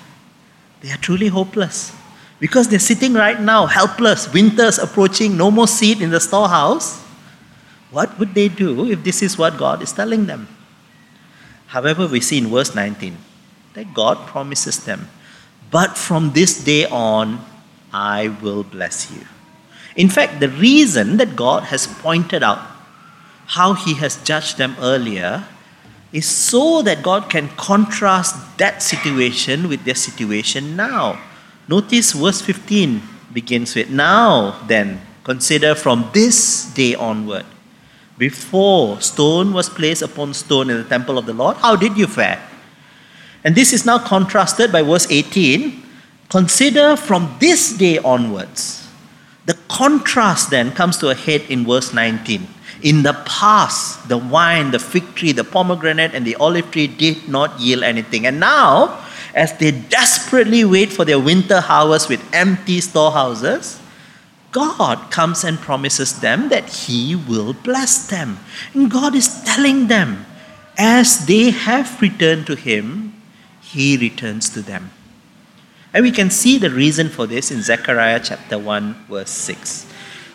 they 0.80 0.90
are 0.90 0.98
truly 0.98 1.28
hopeless. 1.28 1.94
Because 2.40 2.70
they're 2.70 2.80
sitting 2.80 3.14
right 3.14 3.40
now 3.40 3.66
helpless, 3.66 4.32
winter's 4.32 4.80
approaching, 4.80 5.36
no 5.36 5.52
more 5.52 5.68
seed 5.68 6.02
in 6.02 6.10
the 6.10 6.22
storehouse. 6.22 7.02
What 7.92 8.18
would 8.18 8.34
they 8.34 8.48
do 8.48 8.90
if 8.90 9.04
this 9.04 9.22
is 9.22 9.38
what 9.38 9.58
God 9.58 9.82
is 9.82 9.92
telling 9.92 10.26
them? 10.26 10.48
However, 11.68 12.08
we 12.08 12.22
see 12.22 12.38
in 12.38 12.48
verse 12.48 12.74
19 12.74 13.18
that 13.74 13.94
God 13.94 14.28
promises 14.28 14.84
them, 14.86 15.10
But 15.72 15.98
from 15.98 16.34
this 16.34 16.62
day 16.64 16.86
on, 16.86 17.40
I 17.94 18.28
will 18.42 18.64
bless 18.64 19.10
you. 19.12 19.26
In 19.96 20.10
fact, 20.10 20.40
the 20.40 20.50
reason 20.50 21.18
that 21.18 21.36
God 21.36 21.64
has 21.64 21.88
pointed 21.88 22.44
out 22.44 22.60
how 23.48 23.74
he 23.74 23.96
has 23.96 24.22
judged 24.24 24.58
them 24.58 24.76
earlier 24.80 25.44
is 26.12 26.28
so 26.28 26.82
that 26.82 27.04
God 27.04 27.30
can 27.30 27.50
contrast 27.56 28.36
that 28.58 28.84
situation 28.84 29.70
with 29.70 29.84
their 29.86 29.96
situation 29.96 30.76
now. 30.76 31.20
Notice 31.68 32.12
verse 32.12 32.42
15 32.42 33.02
begins 33.32 33.76
with 33.76 33.90
Now 33.90 34.60
then, 34.68 35.02
consider 35.24 35.76
from 35.76 36.10
this 36.14 36.66
day 36.74 36.96
onward. 36.96 37.46
Before 38.18 39.00
stone 39.02 39.54
was 39.54 39.70
placed 39.70 40.02
upon 40.02 40.34
stone 40.34 40.70
in 40.70 40.78
the 40.78 40.84
temple 40.88 41.18
of 41.18 41.26
the 41.26 41.34
Lord, 41.34 41.58
how 41.58 41.76
did 41.76 41.98
you 41.98 42.08
fare? 42.08 42.42
And 43.44 43.56
this 43.56 43.74
is 43.74 43.86
now 43.86 44.00
contrasted 44.00 44.72
by 44.72 44.82
verse 44.84 45.08
18. 45.10 45.84
Consider 46.30 46.96
from 46.96 47.36
this 47.40 47.74
day 47.74 47.98
onwards. 48.00 48.88
The 49.46 49.58
contrast 49.68 50.50
then 50.50 50.72
comes 50.72 50.98
to 51.00 51.10
a 51.10 51.16
head 51.16 51.42
in 51.50 51.66
verse 51.66 51.94
19. 51.94 52.48
In 52.84 53.04
the 53.04 53.14
past, 53.26 54.08
the 54.08 54.18
wine, 54.18 54.72
the 54.72 54.80
fig 54.80 55.16
tree, 55.16 55.32
the 55.32 55.44
pomegranate, 55.44 56.14
and 56.14 56.26
the 56.26 56.36
olive 56.36 56.72
tree 56.72 56.88
did 56.88 57.28
not 57.28 57.60
yield 57.60 57.84
anything. 57.84 58.26
And 58.26 58.40
now, 58.40 59.04
as 59.36 59.58
they 59.58 59.72
desperately 59.72 60.66
wait 60.66 60.92
for 60.92 61.06
their 61.06 61.20
winter 61.20 61.62
harvest 61.62 62.10
with 62.10 62.24
empty 62.34 62.82
storehouses, 62.82 63.80
God 64.52 65.12
comes 65.12 65.44
and 65.44 65.58
promises 65.58 66.20
them 66.20 66.50
that 66.50 66.70
He 66.70 67.16
will 67.16 67.54
bless 67.54 68.08
them. 68.08 68.40
And 68.74 68.92
God 68.92 69.16
is 69.16 69.44
telling 69.44 69.88
them, 69.88 70.26
as 70.78 71.26
they 71.26 71.52
have 71.52 72.02
returned 72.02 72.48
to 72.48 72.56
Him, 72.56 73.11
He 73.72 73.98
returns 73.98 74.50
to 74.52 74.62
them. 74.62 74.92
And 75.94 76.04
we 76.04 76.12
can 76.12 76.30
see 76.30 76.58
the 76.58 76.70
reason 76.70 77.10
for 77.10 77.28
this 77.28 77.52
in 77.52 77.62
Zechariah 77.62 78.22
chapter 78.24 78.58
1, 78.58 79.06
verse 79.10 79.30
6 79.32 79.88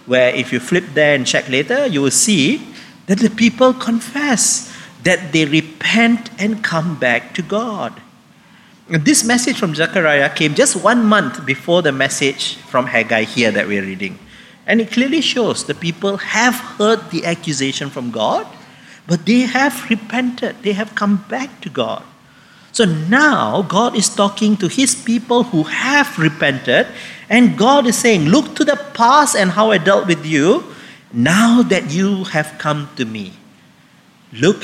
where 0.06 0.34
if 0.34 0.52
you 0.52 0.60
flip 0.60 0.84
there 0.94 1.14
and 1.14 1.26
check 1.26 1.48
later, 1.48 1.86
you 1.86 2.00
will 2.00 2.10
see 2.10 2.66
that 3.06 3.18
the 3.18 3.30
people 3.30 3.74
confess 3.74 4.72
that 5.02 5.32
they 5.32 5.44
repent 5.44 6.30
and 6.38 6.64
come 6.64 6.98
back 6.98 7.34
to 7.34 7.42
God. 7.42 8.00
This 8.88 9.24
message 9.24 9.58
from 9.58 9.74
Zechariah 9.74 10.30
came 10.30 10.54
just 10.54 10.76
one 10.76 11.04
month 11.04 11.44
before 11.44 11.82
the 11.82 11.92
message 11.92 12.56
from 12.56 12.86
Haggai 12.86 13.24
here 13.24 13.50
that 13.50 13.66
we're 13.66 13.82
reading. 13.82 14.18
And 14.64 14.80
it 14.80 14.92
clearly 14.92 15.20
shows 15.20 15.64
the 15.64 15.74
people 15.74 16.16
have 16.18 16.54
heard 16.54 17.10
the 17.10 17.24
accusation 17.24 17.90
from 17.90 18.10
God, 18.10 18.46
but 19.06 19.26
they 19.26 19.40
have 19.40 19.88
repented. 19.90 20.62
They 20.62 20.72
have 20.72 20.94
come 20.94 21.24
back 21.28 21.60
to 21.62 21.68
God. 21.68 22.04
So 22.76 22.84
now 22.84 23.62
God 23.62 23.96
is 23.96 24.06
talking 24.06 24.58
to 24.58 24.68
his 24.68 24.94
people 24.94 25.44
who 25.44 25.62
have 25.62 26.18
repented, 26.18 26.86
and 27.30 27.56
God 27.56 27.86
is 27.86 27.96
saying, 27.96 28.26
Look 28.28 28.54
to 28.56 28.66
the 28.66 28.76
past 28.92 29.34
and 29.34 29.52
how 29.52 29.70
I 29.70 29.78
dealt 29.78 30.06
with 30.06 30.26
you. 30.26 30.62
Now 31.10 31.62
that 31.62 31.90
you 31.90 32.24
have 32.24 32.52
come 32.58 32.90
to 32.96 33.06
me, 33.06 33.32
look 34.30 34.62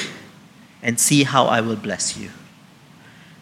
and 0.83 1.01
see 1.01 1.25
how 1.25 1.47
I 1.47 1.63
will 1.63 1.81
bless 1.81 2.19
you. 2.19 2.29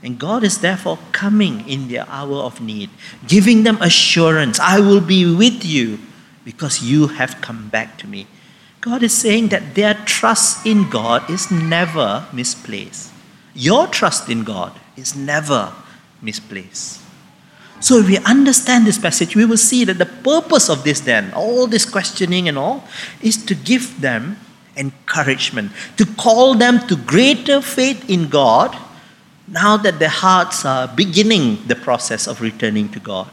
And 0.04 0.20
God 0.20 0.44
is 0.44 0.58
therefore 0.58 1.00
coming 1.10 1.68
in 1.68 1.88
their 1.88 2.06
hour 2.06 2.36
of 2.36 2.60
need, 2.60 2.90
giving 3.26 3.64
them 3.64 3.82
assurance 3.82 4.60
I 4.60 4.78
will 4.78 5.00
be 5.00 5.26
with 5.34 5.64
you 5.64 5.98
because 6.44 6.80
you 6.80 7.08
have 7.18 7.40
come 7.40 7.70
back 7.70 7.98
to 7.98 8.06
me. 8.06 8.28
God 8.80 9.02
is 9.02 9.18
saying 9.18 9.48
that 9.48 9.74
their 9.74 9.94
trust 10.06 10.64
in 10.64 10.88
God 10.88 11.28
is 11.28 11.50
never 11.50 12.28
misplaced. 12.32 13.10
Your 13.54 13.86
trust 13.86 14.28
in 14.28 14.44
God 14.44 14.78
is 14.96 15.16
never 15.16 15.72
misplaced. 16.22 17.00
So, 17.80 17.96
if 17.96 18.08
we 18.08 18.18
understand 18.18 18.86
this 18.86 18.98
passage, 18.98 19.34
we 19.34 19.46
will 19.46 19.56
see 19.56 19.84
that 19.84 19.96
the 19.96 20.06
purpose 20.06 20.68
of 20.68 20.84
this, 20.84 21.00
then, 21.00 21.32
all 21.32 21.66
this 21.66 21.86
questioning 21.86 22.46
and 22.46 22.58
all, 22.58 22.84
is 23.22 23.42
to 23.46 23.54
give 23.54 24.02
them 24.02 24.36
encouragement, 24.76 25.72
to 25.96 26.04
call 26.04 26.54
them 26.54 26.86
to 26.88 26.96
greater 26.96 27.62
faith 27.62 28.08
in 28.08 28.28
God 28.28 28.76
now 29.48 29.76
that 29.78 29.98
their 29.98 30.10
hearts 30.10 30.64
are 30.64 30.88
beginning 30.88 31.58
the 31.66 31.74
process 31.74 32.26
of 32.26 32.40
returning 32.40 32.88
to 32.90 33.00
God. 33.00 33.30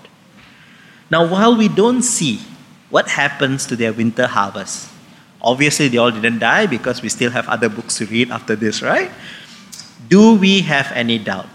Now, 1.12 1.28
while 1.28 1.56
we 1.56 1.68
don't 1.68 2.02
see 2.02 2.40
what 2.90 3.10
happens 3.10 3.66
to 3.68 3.76
their 3.76 3.94
winter 3.94 4.28
harvest, 4.28 4.90
obviously 5.42 5.88
they 5.90 5.98
all 5.98 6.12
didn't 6.12 6.40
die 6.40 6.66
because 6.66 7.02
we 7.02 7.10
still 7.10 7.32
have 7.32 7.48
other 7.48 7.70
books 7.70 7.98
to 7.98 8.06
read 8.06 8.32
after 8.32 8.56
this, 8.56 8.82
right? 8.82 9.12
Do 10.08 10.36
we 10.36 10.62
have 10.62 10.92
any 10.94 11.18
doubt 11.18 11.50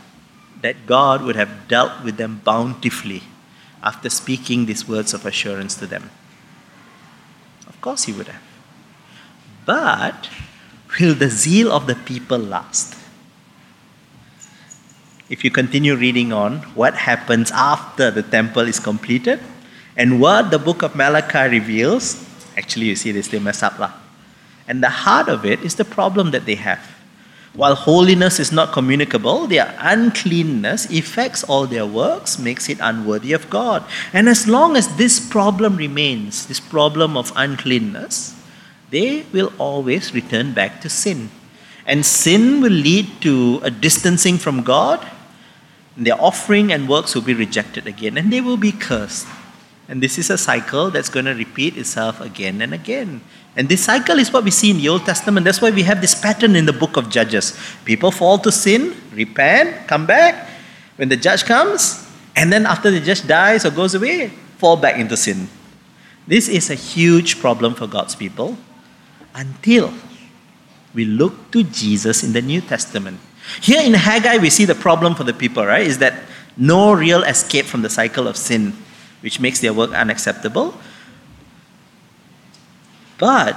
that 0.61 0.87
God 0.87 1.23
would 1.23 1.37
have 1.37 1.69
dealt 1.69 2.05
with 2.05 2.17
them 2.17 2.41
bountifully 2.45 3.23
after 3.83 4.11
speaking 4.11 4.67
these 4.67 4.87
words 4.88 5.15
of 5.15 5.25
assurance 5.27 5.75
to 5.77 5.87
them? 5.87 6.11
Of 7.67 7.81
course, 7.81 8.05
He 8.05 8.12
would 8.12 8.29
have. 8.29 8.43
But 9.65 10.29
will 11.01 11.15
the 11.15 11.29
zeal 11.29 11.73
of 11.73 11.87
the 11.87 11.95
people 11.95 12.38
last? 12.38 12.97
If 15.29 15.45
you 15.45 15.51
continue 15.51 15.97
reading 15.97 16.33
on, 16.33 16.59
what 16.75 16.95
happens 16.95 17.51
after 17.53 18.11
the 18.11 18.23
temple 18.23 18.69
is 18.69 18.79
completed 18.79 19.41
and 19.97 20.21
what 20.21 20.51
the 20.51 20.59
book 20.59 20.83
of 20.83 20.95
Malachi 20.95 21.49
reveals, 21.49 22.23
actually, 22.57 22.87
you 22.87 22.97
see, 22.97 23.12
they 23.12 23.23
still 23.23 23.41
mess 23.41 23.62
up. 23.62 23.79
Lah. 23.79 23.93
And 24.69 24.83
the 24.83 24.91
heart 24.91 25.29
of 25.29 25.47
it 25.47 25.61
is 25.61 25.77
the 25.77 25.85
problem 25.85 26.33
that 26.33 26.45
they 26.45 26.57
have. 26.57 26.92
While 27.55 27.75
holiness 27.75 28.41
is 28.41 28.51
not 28.51 28.73
communicable, 28.73 29.47
their 29.47 29.75
uncleanness 29.79 30.91
affects 30.91 31.45
all 31.45 31.67
their 31.67 31.85
works, 31.85 32.38
makes 32.38 32.71
it 32.71 32.79
unworthy 32.81 33.35
of 33.35 33.51
God. 33.51 33.85
And 34.12 34.29
as 34.29 34.49
long 34.49 34.75
as 34.75 34.97
this 34.97 35.21
problem 35.21 35.77
remains, 35.77 36.47
this 36.47 36.61
problem 36.61 37.15
of 37.17 37.31
uncleanness, 37.37 38.35
they 38.91 39.27
will 39.33 39.53
always 39.59 40.15
return 40.15 40.55
back 40.55 40.81
to 40.81 40.88
sin. 40.88 41.31
And 41.85 42.07
sin 42.07 42.62
will 42.62 42.73
lead 42.73 43.21
to 43.21 43.61
a 43.62 43.71
distancing 43.71 44.38
from 44.38 44.62
God. 44.62 45.07
Their 45.95 46.19
offering 46.19 46.73
and 46.73 46.88
works 46.88 47.15
will 47.15 47.23
be 47.23 47.35
rejected 47.35 47.87
again, 47.87 48.17
and 48.17 48.33
they 48.33 48.41
will 48.41 48.57
be 48.57 48.73
cursed. 48.73 49.27
And 49.88 50.03
this 50.03 50.17
is 50.17 50.31
a 50.31 50.38
cycle 50.38 50.91
that's 50.91 51.11
going 51.11 51.27
to 51.27 51.35
repeat 51.35 51.77
itself 51.77 52.19
again 52.21 52.62
and 52.62 52.73
again. 52.73 53.21
And 53.57 53.69
this 53.69 53.85
cycle 53.85 54.19
is 54.19 54.33
what 54.33 54.45
we 54.45 54.51
see 54.51 54.71
in 54.71 54.79
the 54.79 54.88
Old 54.88 55.05
Testament. 55.05 55.45
That's 55.45 55.61
why 55.61 55.71
we 55.71 55.83
have 55.83 56.01
this 56.01 56.15
pattern 56.15 56.57
in 56.57 56.65
the 56.65 56.73
book 56.73 56.97
of 56.97 57.11
Judges. 57.11 57.59
People 57.85 58.11
fall 58.11 58.38
to 58.38 58.51
sin, 58.51 58.97
repent, 59.12 59.87
come 59.87 60.07
back. 60.07 60.49
When 60.97 61.09
the 61.09 61.17
judge 61.17 61.45
comes, 61.45 62.09
and 62.35 62.53
then 62.53 62.65
after 62.65 62.91
the 62.91 63.01
judge 63.01 63.27
dies 63.27 63.67
or 63.67 63.71
goes 63.71 63.95
away, 63.95 64.29
fall 64.57 64.77
back 64.77 64.99
into 64.99 65.17
sin. 65.17 65.49
This 66.27 66.49
is 66.49 66.71
a 66.71 66.75
huge 66.75 67.41
problem 67.41 67.75
for 67.75 67.87
God's 67.87 68.15
people 68.15 68.57
until 69.35 69.93
we 70.95 71.05
look 71.05 71.51
to 71.51 71.62
Jesus 71.62 72.23
in 72.23 72.33
the 72.33 72.43
New 72.43 72.61
Testament. 72.61 73.19
Here 73.61 73.83
in 73.83 73.95
Haggai, 73.95 74.38
we 74.38 74.51
see 74.51 74.65
the 74.65 74.75
problem 74.75 75.15
for 75.15 75.25
the 75.25 75.35
people, 75.35 75.67
right? 75.67 75.87
Is 75.87 75.99
that 75.99 76.15
no 76.57 76.93
real 76.93 77.23
escape 77.23 77.67
from 77.67 77.83
the 77.83 77.91
cycle 77.91 78.29
of 78.29 78.37
sin, 78.37 78.73
which 79.21 79.41
makes 79.41 79.61
their 79.61 79.73
work 79.73 79.93
unacceptable. 79.93 80.75
But 83.23 83.55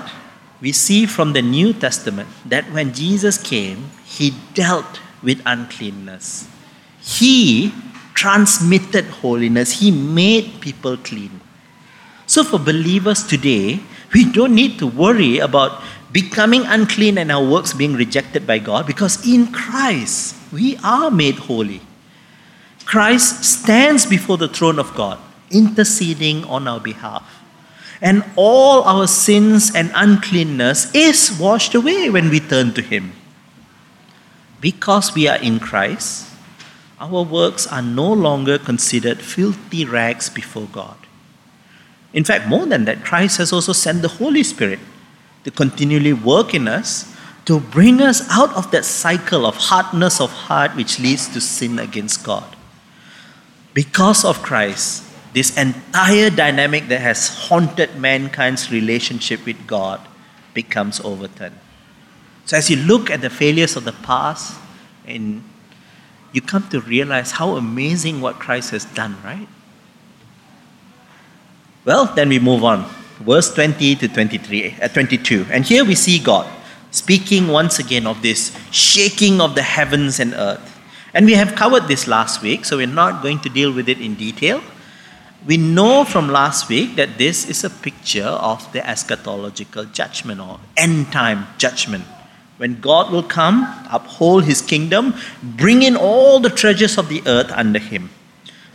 we 0.62 0.72
see 0.72 1.08
from 1.08 1.34
the 1.34 1.42
New 1.42 1.74
Testament 1.74 2.30
that 2.46 2.72
when 2.72 2.94
Jesus 2.94 3.40
came, 3.40 3.90
he 4.06 4.36
dealt 4.54 5.02
with 5.24 5.42
uncleanness. 5.44 6.48
He 7.02 7.74
transmitted 8.14 9.06
holiness, 9.26 9.82
he 9.82 9.90
made 9.90 10.62
people 10.62 10.98
clean. 10.98 11.42
So, 12.28 12.44
for 12.44 12.60
believers 12.60 13.24
today, 13.24 13.80
we 14.14 14.32
don't 14.32 14.54
need 14.54 14.78
to 14.78 14.86
worry 14.86 15.40
about 15.40 15.82
becoming 16.12 16.62
unclean 16.68 17.18
and 17.18 17.32
our 17.32 17.44
works 17.44 17.74
being 17.74 17.96
rejected 17.96 18.46
by 18.46 18.60
God 18.60 18.86
because 18.86 19.28
in 19.28 19.52
Christ 19.52 20.36
we 20.54 20.78
are 20.84 21.10
made 21.10 21.50
holy. 21.50 21.82
Christ 22.86 23.44
stands 23.44 24.06
before 24.06 24.38
the 24.38 24.48
throne 24.48 24.78
of 24.78 24.94
God, 24.94 25.18
interceding 25.50 26.44
on 26.44 26.68
our 26.68 26.80
behalf 26.80 27.45
and 28.06 28.24
all 28.36 28.84
our 28.84 29.08
sins 29.08 29.74
and 29.74 29.92
uncleanness 29.96 30.94
is 30.94 31.36
washed 31.40 31.74
away 31.74 32.08
when 32.08 32.30
we 32.30 32.40
turn 32.40 32.72
to 32.76 32.82
Him. 32.84 33.12
Because 34.62 35.16
we 35.16 35.28
are 35.28 35.42
in 35.42 35.60
Christ, 35.60 36.30
our 37.00 37.24
works 37.24 37.66
are 37.66 37.82
no 37.82 38.14
longer 38.14 38.60
considered 38.60 39.22
filthy 39.22 39.86
rags 39.86 40.30
before 40.30 40.68
God. 40.72 40.96
In 42.14 42.24
fact, 42.24 42.48
more 42.48 42.68
than 42.68 42.86
that, 42.86 43.04
Christ 43.04 43.40
has 43.40 43.52
also 43.52 43.74
sent 43.74 44.04
the 44.04 44.08
Holy 44.08 44.44
Spirit 44.44 44.80
to 45.44 45.50
continually 45.50 46.14
work 46.14 46.54
in 46.54 46.68
us 46.68 47.12
to 47.46 47.60
bring 47.60 48.02
us 48.04 48.22
out 48.30 48.54
of 48.56 48.70
that 48.70 48.86
cycle 48.86 49.48
of 49.48 49.56
hardness 49.56 50.22
of 50.22 50.32
heart 50.32 50.76
which 50.76 51.00
leads 51.00 51.28
to 51.30 51.42
sin 51.42 51.80
against 51.80 52.24
God. 52.24 52.56
Because 53.74 54.24
of 54.24 54.44
Christ, 54.44 55.04
this 55.36 55.58
entire 55.58 56.30
dynamic 56.30 56.88
that 56.88 57.02
has 57.02 57.28
haunted 57.28 57.98
mankind's 57.98 58.72
relationship 58.72 59.46
with 59.46 59.68
God 59.68 60.00
becomes 60.54 61.02
overturned. 61.02 61.60
So, 62.46 62.56
as 62.56 62.70
you 62.70 62.78
look 62.78 63.12
at 63.12 63.20
the 63.20 63.30
failures 63.30 63.76
of 63.76 63.84
the 63.84 63.92
past, 63.92 64.58
and 65.06 65.44
you 66.32 66.42
come 66.42 66.70
to 66.70 66.80
realize 66.80 67.32
how 67.32 67.58
amazing 67.58 68.22
what 68.22 68.40
Christ 68.40 68.72
has 68.72 68.86
done, 68.86 69.18
right? 69.26 69.48
Well, 71.84 72.06
then 72.06 72.30
we 72.30 72.40
move 72.40 72.64
on. 72.64 72.90
Verse 73.20 73.54
20 73.54 73.96
to 73.98 74.08
23, 74.08 74.78
uh, 74.82 74.88
22. 74.88 75.48
And 75.52 75.66
here 75.66 75.84
we 75.84 75.96
see 75.96 76.18
God 76.18 76.48
speaking 76.92 77.50
once 77.50 77.78
again 77.78 78.08
of 78.08 78.22
this 78.22 78.58
shaking 78.72 79.42
of 79.42 79.54
the 79.56 79.64
heavens 79.64 80.22
and 80.22 80.34
earth. 80.34 80.80
And 81.14 81.26
we 81.26 81.34
have 81.34 81.56
covered 81.56 81.90
this 81.90 82.08
last 82.08 82.42
week, 82.42 82.64
so 82.64 82.78
we're 82.78 82.88
not 82.88 83.22
going 83.22 83.40
to 83.40 83.50
deal 83.50 83.74
with 83.74 83.90
it 83.90 84.00
in 84.00 84.16
detail. 84.16 84.62
We 85.46 85.58
know 85.58 86.06
from 86.06 86.30
last 86.30 86.70
week 86.70 86.96
that 86.96 87.20
this 87.20 87.48
is 87.48 87.64
a 87.64 87.70
picture 87.70 88.24
of 88.24 88.72
the 88.74 88.80
eschatological 88.80 89.92
judgment 89.94 90.42
or 90.42 90.60
end 90.76 91.12
time 91.12 91.46
judgment. 91.60 92.06
When 92.58 92.82
God 92.82 93.12
will 93.12 93.22
come, 93.22 93.68
uphold 93.92 94.46
his 94.46 94.62
kingdom, 94.62 95.14
bring 95.44 95.84
in 95.84 95.96
all 95.96 96.40
the 96.40 96.50
treasures 96.50 96.98
of 96.98 97.10
the 97.10 97.22
earth 97.28 97.52
under 97.52 97.80
him. 97.80 98.10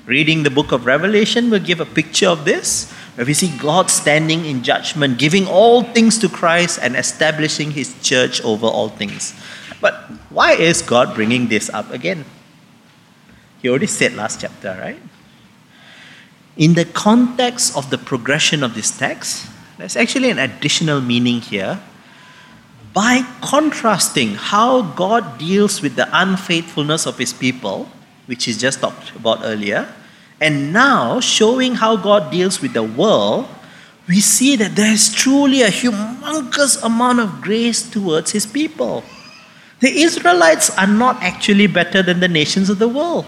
Reading 0.07 0.45
the 0.45 0.51
book 0.51 0.71
of 0.71 0.87
Revelation 0.87 1.51
will 1.51 1.59
give 1.59 1.81
a 1.81 1.87
picture 1.87 2.29
of 2.29 2.45
this, 2.45 2.91
where 3.17 3.27
we 3.27 3.35
see 3.35 3.57
God 3.59 3.91
standing 3.91 4.45
in 4.45 4.63
judgment, 4.63 5.19
giving 5.19 5.47
all 5.49 5.83
things 5.83 6.19
to 6.19 6.29
Christ 6.29 6.79
and 6.83 6.95
establishing 6.95 7.73
his 7.73 8.01
church 8.03 8.41
over 8.43 8.67
all 8.67 8.91
things. 8.91 9.35
But 9.81 9.95
why 10.31 10.53
is 10.53 10.83
God 10.83 11.15
bringing 11.15 11.49
this 11.49 11.69
up 11.71 11.91
again? 11.91 12.27
He 13.61 13.69
already 13.69 13.87
said 13.87 14.15
last 14.15 14.41
chapter, 14.41 14.77
right? 14.81 15.01
In 16.61 16.75
the 16.75 16.85
context 16.85 17.75
of 17.75 17.89
the 17.89 17.97
progression 17.97 18.63
of 18.63 18.75
this 18.75 18.91
text, 18.91 19.49
there's 19.79 19.97
actually 19.97 20.29
an 20.29 20.39
additional 20.39 21.01
meaning 21.01 21.41
here. 21.41 21.81
By 22.93 23.25
contrasting 23.41 24.35
how 24.35 24.83
God 24.93 25.39
deals 25.39 25.81
with 25.81 25.97
the 25.97 26.07
unfaithfulness 26.13 27.07
of 27.07 27.17
his 27.17 27.33
people, 27.33 27.89
which 28.27 28.47
is 28.47 28.59
just 28.59 28.81
talked 28.81 29.17
about 29.17 29.39
earlier, 29.43 29.89
and 30.39 30.71
now 30.71 31.19
showing 31.21 31.77
how 31.77 31.97
God 31.97 32.31
deals 32.31 32.61
with 32.61 32.75
the 32.75 32.83
world, 32.83 33.49
we 34.07 34.21
see 34.21 34.55
that 34.57 34.77
there 34.77 34.93
is 34.93 35.15
truly 35.15 35.63
a 35.63 35.69
humongous 35.69 36.83
amount 36.85 37.21
of 37.21 37.41
grace 37.41 37.89
towards 37.89 38.33
his 38.33 38.45
people. 38.45 39.03
The 39.81 40.03
Israelites 40.03 40.77
are 40.77 40.87
not 40.87 41.23
actually 41.23 41.69
better 41.69 42.03
than 42.03 42.21
the 42.21 42.29
nations 42.29 42.69
of 42.69 42.79
the 42.79 42.89
world. 42.89 43.25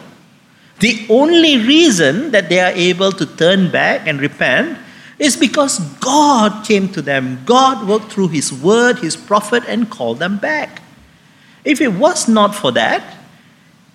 The 0.83 1.07
only 1.09 1.63
reason 1.63 2.33
that 2.33 2.49
they 2.49 2.59
are 2.59 2.75
able 2.75 3.13
to 3.13 3.25
turn 3.25 3.71
back 3.71 4.03
and 4.07 4.21
repent 4.21 4.79
is 5.19 5.37
because 5.37 5.79
God 6.03 6.67
came 6.67 6.89
to 6.91 7.01
them. 7.01 7.39
God 7.47 7.87
worked 7.87 8.11
through 8.11 8.35
His 8.35 8.53
word, 8.53 8.99
His 8.99 9.17
prophet, 9.17 9.63
and 9.69 9.89
called 9.89 10.19
them 10.19 10.39
back. 10.39 10.83
If 11.65 11.81
it 11.81 11.95
was 11.95 12.27
not 12.27 12.57
for 12.57 12.73
that, 12.73 13.19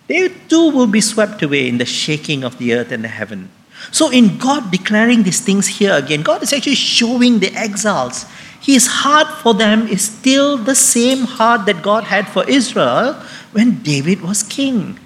they 0.08 0.30
too 0.48 0.72
will 0.72 0.88
be 0.88 1.02
swept 1.02 1.44
away 1.44 1.68
in 1.68 1.78
the 1.78 1.86
shaking 1.86 2.46
of 2.46 2.58
the 2.58 2.74
earth 2.74 2.94
and 2.94 3.04
the 3.04 3.12
heaven. 3.12 3.52
So, 3.92 4.10
in 4.10 4.38
God 4.38 4.72
declaring 4.72 5.24
these 5.24 5.42
things 5.42 5.68
here 5.68 5.94
again, 5.94 6.24
God 6.24 6.42
is 6.42 6.54
actually 6.54 6.76
showing 6.76 7.40
the 7.40 7.54
exiles 7.54 8.26
his 8.62 8.88
heart 8.88 9.28
for 9.42 9.54
them 9.54 9.88
is 9.88 10.02
still 10.02 10.58
the 10.58 10.76
same 10.76 11.26
heart 11.26 11.66
that 11.68 11.82
God 11.82 12.04
had 12.04 12.28
for 12.28 12.44
Israel 12.50 13.14
when 13.52 13.82
David 13.84 14.22
was 14.22 14.44
king. 14.44 15.00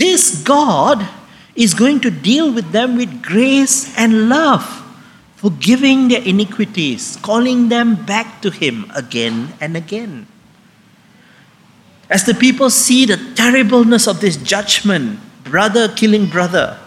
This 0.00 0.42
God 0.42 1.06
is 1.54 1.74
going 1.74 2.00
to 2.00 2.10
deal 2.10 2.50
with 2.50 2.72
them 2.72 2.96
with 2.96 3.22
grace 3.22 3.92
and 3.98 4.30
love, 4.30 4.64
forgiving 5.36 6.08
their 6.08 6.22
iniquities, 6.22 7.18
calling 7.20 7.68
them 7.68 8.06
back 8.06 8.40
to 8.40 8.50
Him 8.50 8.90
again 8.96 9.52
and 9.60 9.76
again. 9.76 10.26
As 12.08 12.24
the 12.24 12.32
people 12.32 12.70
see 12.70 13.04
the 13.04 13.18
terribleness 13.36 14.08
of 14.08 14.22
this 14.22 14.38
judgment, 14.38 15.20
brother 15.44 15.86
killing 15.88 16.26
brother, 16.26 16.80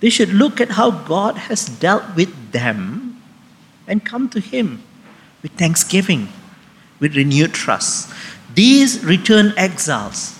they 0.00 0.10
should 0.10 0.28
look 0.28 0.60
at 0.60 0.72
how 0.72 0.90
God 0.90 1.48
has 1.48 1.64
dealt 1.64 2.04
with 2.14 2.52
them 2.52 3.22
and 3.88 4.04
come 4.04 4.28
to 4.28 4.40
Him 4.40 4.82
with 5.40 5.52
thanksgiving, 5.52 6.28
with 7.00 7.16
renewed 7.16 7.54
trust. 7.54 8.12
These 8.52 9.02
returned 9.02 9.54
exiles, 9.56 10.38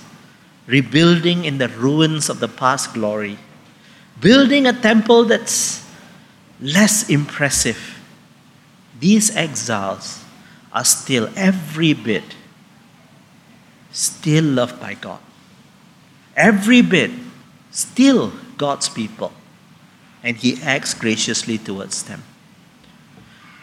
rebuilding 0.66 1.44
in 1.44 1.58
the 1.58 1.68
ruins 1.68 2.28
of 2.28 2.40
the 2.40 2.48
past 2.48 2.94
glory, 2.94 3.38
building 4.20 4.66
a 4.66 4.72
temple 4.72 5.24
that's 5.24 5.84
less 6.60 7.08
impressive. 7.10 7.98
These 9.00 9.34
exiles 9.36 10.24
are 10.72 10.84
still 10.84 11.28
every 11.36 11.92
bit 11.92 12.36
still 13.92 14.44
loved 14.44 14.80
by 14.80 14.94
God. 14.94 15.20
Every 16.36 16.82
bit 16.82 17.10
still 17.70 18.32
God's 18.56 18.88
people. 18.88 19.32
And 20.22 20.36
He 20.36 20.60
acts 20.62 20.94
graciously 20.94 21.58
towards 21.58 22.04
them. 22.04 22.22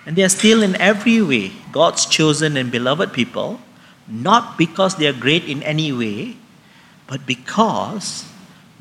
And 0.06 0.16
they 0.16 0.24
are 0.24 0.30
still, 0.30 0.64
in 0.64 0.76
every 0.76 1.22
way, 1.22 1.52
God's 1.72 2.06
chosen 2.06 2.58
and 2.58 2.72
beloved 2.72 3.14
people, 3.14 3.60
not 4.08 4.58
because 4.58 4.96
they 4.96 5.08
are 5.08 5.14
great 5.14 5.46
in 5.46 5.62
any 5.64 5.92
way, 5.92 6.38
but 7.10 7.26
because 7.26 8.30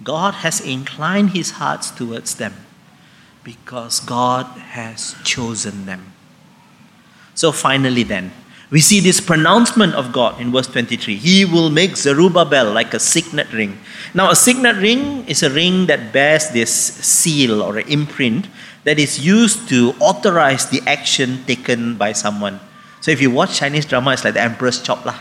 God 0.05 0.45
has 0.45 0.61
inclined 0.61 1.31
his 1.31 1.53
hearts 1.53 1.91
towards 1.91 2.35
them, 2.35 2.55
because 3.43 4.01
God 4.01 4.45
has 4.77 5.17
chosen 5.25 5.87
them. 5.87 6.13
So, 7.35 7.51
finally, 7.53 8.03
then, 8.03 8.33
we 8.71 8.81
see 8.81 9.01
this 9.01 9.21
pronouncement 9.23 9.95
of 9.95 10.13
God 10.13 10.39
in 10.39 10.53
verse 10.53 10.67
23. 10.67 11.17
He 11.17 11.45
will 11.47 11.71
make 11.71 11.97
Zerubbabel 11.97 12.71
like 12.71 12.93
a 12.93 13.01
signet 13.01 13.51
ring. 13.51 13.79
Now, 14.13 14.31
a 14.31 14.37
signet 14.37 14.77
ring 14.77 15.27
is 15.27 15.43
a 15.43 15.49
ring 15.49 15.87
that 15.87 16.13
bears 16.13 16.51
this 16.51 16.71
seal 16.71 17.63
or 17.63 17.79
an 17.79 17.89
imprint 17.89 18.47
that 18.85 18.99
is 18.99 19.25
used 19.25 19.69
to 19.71 19.95
authorize 20.01 20.69
the 20.69 20.83
action 20.87 21.45
taken 21.47 21.97
by 21.97 22.13
someone. 22.13 22.61
So 23.01 23.11
if 23.11 23.23
you 23.23 23.31
watch 23.31 23.57
Chinese 23.57 23.87
drama, 23.87 24.13
it's 24.13 24.25
like 24.25 24.35
the 24.35 24.43
emperor's 24.43 24.83
chop 24.83 25.05
lah. 25.07 25.19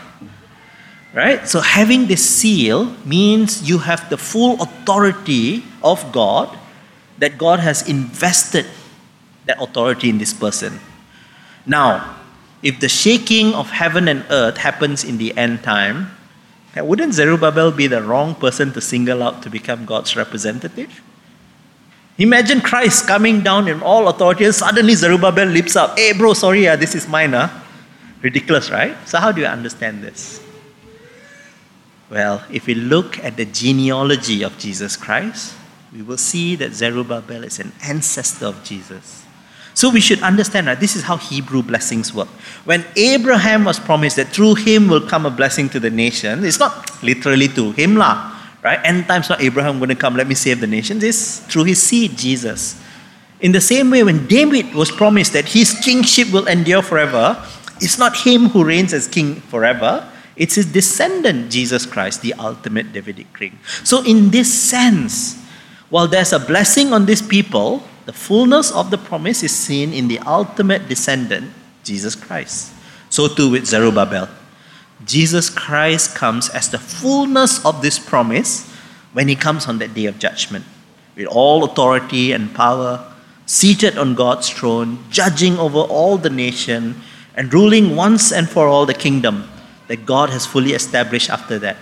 Right? 1.18 1.48
So 1.48 1.58
having 1.58 2.06
this 2.06 2.22
seal 2.22 2.94
means 3.04 3.68
you 3.68 3.78
have 3.78 4.08
the 4.08 4.16
full 4.16 4.54
authority 4.62 5.64
of 5.82 6.12
God, 6.12 6.56
that 7.18 7.36
God 7.36 7.58
has 7.58 7.88
invested 7.88 8.66
that 9.46 9.60
authority 9.60 10.10
in 10.10 10.18
this 10.18 10.32
person. 10.32 10.78
Now, 11.66 12.14
if 12.62 12.78
the 12.78 12.88
shaking 12.88 13.52
of 13.52 13.68
heaven 13.70 14.06
and 14.06 14.24
earth 14.30 14.58
happens 14.58 15.02
in 15.02 15.18
the 15.18 15.36
end 15.36 15.64
time, 15.64 16.14
wouldn't 16.76 17.14
Zerubbabel 17.14 17.72
be 17.72 17.88
the 17.88 18.00
wrong 18.00 18.36
person 18.36 18.70
to 18.74 18.80
single 18.80 19.20
out 19.20 19.42
to 19.42 19.50
become 19.50 19.86
God's 19.86 20.14
representative? 20.14 21.02
Imagine 22.18 22.60
Christ 22.60 23.08
coming 23.08 23.42
down 23.42 23.66
in 23.66 23.82
all 23.82 24.06
authority, 24.06 24.44
and 24.44 24.54
suddenly 24.54 24.94
Zerubbabel 24.94 25.48
leaps 25.48 25.74
up. 25.74 25.98
Hey, 25.98 26.12
bro, 26.12 26.34
sorry, 26.34 26.68
uh, 26.68 26.76
this 26.76 26.94
is 26.94 27.08
mine. 27.08 27.34
Uh. 27.34 27.50
Ridiculous, 28.22 28.70
right? 28.70 28.96
So, 29.08 29.18
how 29.18 29.32
do 29.32 29.40
you 29.40 29.48
understand 29.48 30.02
this? 30.02 30.46
Well, 32.10 32.42
if 32.50 32.66
we 32.66 32.74
look 32.74 33.18
at 33.18 33.36
the 33.36 33.44
genealogy 33.44 34.42
of 34.42 34.58
Jesus 34.58 34.96
Christ, 34.96 35.54
we 35.92 36.02
will 36.02 36.18
see 36.18 36.56
that 36.56 36.72
Zerubbabel 36.72 37.44
is 37.44 37.58
an 37.58 37.72
ancestor 37.82 38.46
of 38.46 38.64
Jesus. 38.64 39.24
So 39.74 39.90
we 39.90 40.00
should 40.00 40.22
understand 40.22 40.66
that 40.66 40.80
this 40.80 40.96
is 40.96 41.04
how 41.04 41.18
Hebrew 41.18 41.62
blessings 41.62 42.12
work. 42.12 42.28
When 42.64 42.84
Abraham 42.96 43.64
was 43.64 43.78
promised 43.78 44.16
that 44.16 44.28
through 44.28 44.56
him 44.56 44.88
will 44.88 45.06
come 45.06 45.24
a 45.24 45.30
blessing 45.30 45.68
to 45.68 45.78
the 45.78 45.90
nation, 45.90 46.44
it's 46.44 46.58
not 46.58 47.02
literally 47.02 47.48
to 47.48 47.72
him 47.72 47.94
lah. 47.94 48.34
Right? 48.62 48.80
End 48.82 49.06
times 49.06 49.28
not 49.28 49.40
Abraham 49.40 49.78
going 49.78 49.90
to 49.90 49.94
come, 49.94 50.16
let 50.16 50.26
me 50.26 50.34
save 50.34 50.60
the 50.60 50.66
nations. 50.66 51.04
It's 51.04 51.38
through 51.46 51.64
his 51.64 51.80
seed, 51.80 52.16
Jesus. 52.16 52.82
In 53.40 53.52
the 53.52 53.60
same 53.60 53.90
way, 53.90 54.02
when 54.02 54.26
David 54.26 54.74
was 54.74 54.90
promised 54.90 55.32
that 55.34 55.48
his 55.48 55.78
kingship 55.78 56.32
will 56.32 56.48
endure 56.48 56.82
forever, 56.82 57.40
it's 57.80 57.98
not 57.98 58.16
him 58.16 58.48
who 58.48 58.64
reigns 58.64 58.92
as 58.92 59.06
king 59.06 59.36
forever, 59.36 60.10
it's 60.38 60.54
his 60.54 60.66
descendant, 60.66 61.50
Jesus 61.50 61.84
Christ, 61.84 62.22
the 62.22 62.32
ultimate 62.34 62.92
Davidic 62.92 63.36
king. 63.36 63.58
So, 63.82 64.04
in 64.04 64.30
this 64.30 64.52
sense, 64.52 65.36
while 65.90 66.06
there's 66.06 66.32
a 66.32 66.38
blessing 66.38 66.92
on 66.92 67.06
these 67.06 67.20
people, 67.20 67.82
the 68.06 68.12
fullness 68.12 68.70
of 68.70 68.90
the 68.90 68.98
promise 68.98 69.42
is 69.42 69.54
seen 69.54 69.92
in 69.92 70.08
the 70.08 70.20
ultimate 70.20 70.88
descendant, 70.88 71.52
Jesus 71.82 72.14
Christ. 72.14 72.72
So 73.10 73.26
too 73.26 73.50
with 73.50 73.66
Zerubbabel. 73.66 74.28
Jesus 75.04 75.50
Christ 75.50 76.14
comes 76.14 76.48
as 76.50 76.68
the 76.68 76.78
fullness 76.78 77.64
of 77.64 77.82
this 77.82 77.98
promise 77.98 78.70
when 79.12 79.28
he 79.28 79.34
comes 79.34 79.66
on 79.66 79.78
that 79.78 79.94
day 79.94 80.06
of 80.06 80.18
judgment 80.18 80.64
with 81.16 81.26
all 81.26 81.64
authority 81.64 82.32
and 82.32 82.54
power, 82.54 83.04
seated 83.46 83.98
on 83.98 84.14
God's 84.14 84.48
throne, 84.48 85.04
judging 85.10 85.58
over 85.58 85.78
all 85.78 86.16
the 86.16 86.30
nation, 86.30 87.00
and 87.34 87.52
ruling 87.52 87.96
once 87.96 88.30
and 88.30 88.48
for 88.48 88.68
all 88.68 88.86
the 88.86 88.94
kingdom 88.94 89.48
that 89.88 90.06
God 90.06 90.30
has 90.30 90.46
fully 90.46 90.72
established 90.72 91.28
after 91.30 91.58
that, 91.58 91.76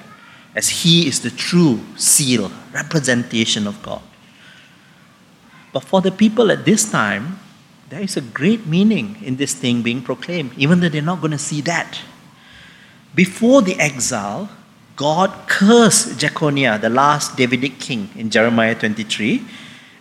as 0.54 0.68
he 0.68 1.06
is 1.06 1.20
the 1.20 1.30
true 1.30 1.80
seal, 1.96 2.50
representation 2.72 3.66
of 3.66 3.82
God. 3.82 4.02
But 5.72 5.84
for 5.84 6.00
the 6.00 6.10
people 6.10 6.50
at 6.50 6.64
this 6.64 6.90
time, 6.90 7.38
there 7.90 8.00
is 8.00 8.16
a 8.16 8.20
great 8.20 8.66
meaning 8.66 9.16
in 9.22 9.36
this 9.36 9.54
thing 9.54 9.82
being 9.82 10.02
proclaimed, 10.02 10.52
even 10.56 10.80
though 10.80 10.88
they're 10.88 11.02
not 11.02 11.20
going 11.20 11.32
to 11.32 11.38
see 11.38 11.60
that. 11.62 12.00
Before 13.14 13.62
the 13.62 13.78
exile, 13.78 14.48
God 14.96 15.30
cursed 15.46 16.18
Jeconiah, 16.18 16.78
the 16.78 16.88
last 16.88 17.36
Davidic 17.36 17.78
king, 17.78 18.08
in 18.16 18.30
Jeremiah 18.30 18.74
23. 18.74 19.44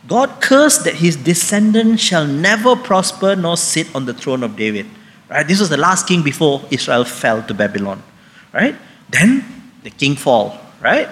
God 0.08 0.40
cursed 0.42 0.86
that 0.86 0.96
his 0.96 1.16
descendant 1.16 2.00
shall 2.00 2.26
never 2.26 2.76
prosper 2.76 3.36
nor 3.36 3.58
sit 3.58 3.94
on 3.96 4.06
the 4.06 4.14
throne 4.14 4.44
of 4.44 4.56
David. 4.56 4.86
Right? 5.30 5.48
This 5.48 5.60
was 5.60 5.70
the 5.70 5.78
last 5.78 6.08
king 6.08 6.24
before 6.24 6.62
Israel 6.72 7.04
fell 7.04 7.42
to 7.44 7.54
Babylon. 7.54 8.04
Right? 8.54 8.76
Then 9.10 9.44
the 9.84 9.90
king 9.90 10.16
fall. 10.16 10.60
Right? 10.82 11.10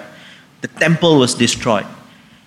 The 0.60 0.68
temple 0.68 1.18
was 1.18 1.34
destroyed. 1.34 1.86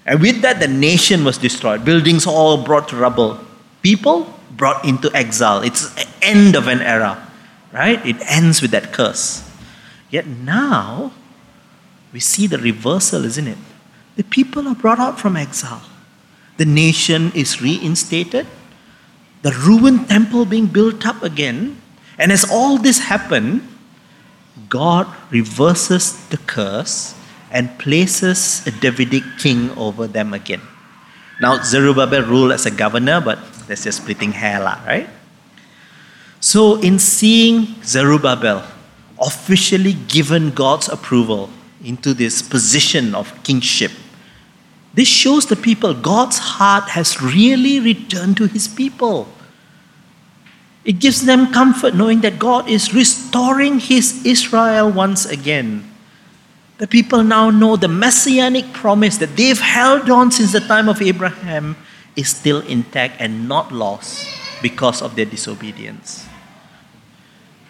And 0.05 0.21
with 0.21 0.41
that, 0.41 0.61
the 0.61 0.67
nation 0.67 1.25
was 1.25 1.37
destroyed. 1.37 1.83
Buildings 1.83 2.25
all 2.25 2.63
brought 2.63 2.87
to 2.89 2.95
rubble. 2.95 3.39
People 3.81 4.33
brought 4.51 4.85
into 4.85 5.13
exile. 5.13 5.61
It's 5.61 5.93
the 5.93 6.07
end 6.21 6.55
of 6.55 6.67
an 6.67 6.81
era, 6.81 7.29
right? 7.73 8.03
It 8.05 8.15
ends 8.21 8.61
with 8.61 8.71
that 8.71 8.93
curse. 8.93 9.47
Yet 10.09 10.25
now, 10.25 11.11
we 12.13 12.21
see 12.21 12.47
the 12.47 12.57
reversal, 12.57 13.25
isn't 13.25 13.47
it? 13.47 13.57
The 14.15 14.23
people 14.23 14.67
are 14.67 14.75
brought 14.75 14.99
out 14.99 15.19
from 15.19 15.35
exile. 15.35 15.83
The 16.55 16.65
nation 16.65 17.31
is 17.35 17.61
reinstated. 17.61 18.47
The 19.41 19.51
ruined 19.51 20.09
temple 20.09 20.45
being 20.45 20.67
built 20.67 21.05
up 21.05 21.23
again. 21.23 21.81
And 22.17 22.31
as 22.31 22.49
all 22.49 22.77
this 22.77 22.99
happened, 22.99 23.61
God 24.69 25.07
reverses 25.29 26.27
the 26.27 26.37
curse 26.37 27.13
and 27.51 27.77
places 27.79 28.65
a 28.65 28.71
Davidic 28.71 29.23
king 29.37 29.71
over 29.77 30.07
them 30.07 30.33
again. 30.33 30.61
Now, 31.39 31.61
Zerubbabel 31.61 32.23
ruled 32.23 32.51
as 32.51 32.65
a 32.65 32.71
governor, 32.71 33.21
but 33.21 33.39
that's 33.67 33.83
just 33.83 34.01
splitting 34.01 34.31
hair, 34.31 34.59
lah, 34.59 34.81
right? 34.85 35.07
So, 36.39 36.81
in 36.81 36.97
seeing 36.99 37.75
Zerubbabel 37.83 38.65
officially 39.21 39.93
given 39.93 40.51
God's 40.51 40.89
approval 40.89 41.49
into 41.83 42.13
this 42.13 42.41
position 42.41 43.13
of 43.13 43.31
kingship, 43.43 43.91
this 44.97 45.07
shows 45.07 45.45
the 45.45 45.55
people 45.55 45.93
God's 45.93 46.57
heart 46.57 46.97
has 46.97 47.21
really 47.21 47.79
returned 47.79 48.35
to 48.37 48.47
his 48.47 48.67
people. 48.67 49.29
It 50.83 50.97
gives 50.97 51.21
them 51.21 51.53
comfort 51.53 51.93
knowing 51.93 52.21
that 52.21 52.39
God 52.39 52.67
is 52.67 52.95
restoring 52.95 53.77
his 53.77 54.25
Israel 54.25 54.89
once 54.89 55.29
again. 55.29 55.85
The 56.79 56.87
people 56.87 57.21
now 57.21 57.51
know 57.51 57.75
the 57.75 57.87
messianic 57.87 58.73
promise 58.73 59.17
that 59.17 59.37
they've 59.37 59.59
held 59.59 60.09
on 60.09 60.31
since 60.31 60.53
the 60.53 60.61
time 60.61 60.89
of 60.89 61.01
Abraham 61.01 61.77
is 62.15 62.29
still 62.29 62.65
intact 62.65 63.21
and 63.21 63.47
not 63.47 63.71
lost. 63.71 64.25
because 64.61 65.01
of 65.01 65.15
their 65.15 65.25
disobedience. 65.25 66.25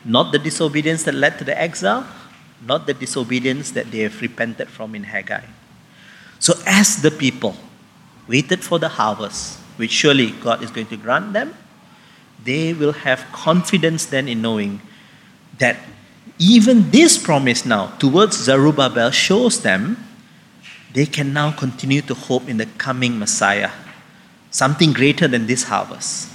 Not 0.06 0.32
the 0.32 0.40
disobedience 0.40 1.04
that 1.04 1.16
led 1.16 1.38
to 1.40 1.44
the 1.44 1.60
exile, 1.60 2.08
not 2.64 2.88
the 2.88 2.94
disobedience 2.94 3.72
that 3.72 3.92
they 3.92 4.00
have 4.00 4.22
repented 4.22 4.70
from 4.70 4.96
in 4.96 5.04
Haggai. 5.04 5.44
So, 6.40 6.54
as 6.66 7.02
the 7.02 7.12
people 7.12 7.56
waited 8.28 8.64
for 8.64 8.80
the 8.80 8.90
harvest, 8.90 9.60
which 9.78 9.92
surely 9.92 10.32
God 10.32 10.64
is 10.64 10.72
going 10.72 10.88
to 10.88 10.98
grant 10.98 11.34
them, 11.34 11.54
they 12.44 12.74
will 12.74 12.94
have 12.94 13.26
confidence 13.32 14.06
then 14.06 14.28
in 14.28 14.42
knowing 14.42 14.82
that 15.58 15.78
even 16.40 16.92
this 16.92 17.18
promise 17.18 17.66
now 17.66 17.88
towards 17.98 18.38
Zerubbabel 18.38 19.12
shows 19.12 19.62
them 19.62 19.98
they 20.94 21.06
can 21.06 21.34
now 21.34 21.52
continue 21.52 22.02
to 22.02 22.14
hope 22.14 22.48
in 22.48 22.58
the 22.58 22.66
coming 22.78 23.20
Messiah, 23.20 23.72
something 24.52 24.94
greater 24.94 25.28
than 25.28 25.48
this 25.48 25.64
harvest. 25.64 26.30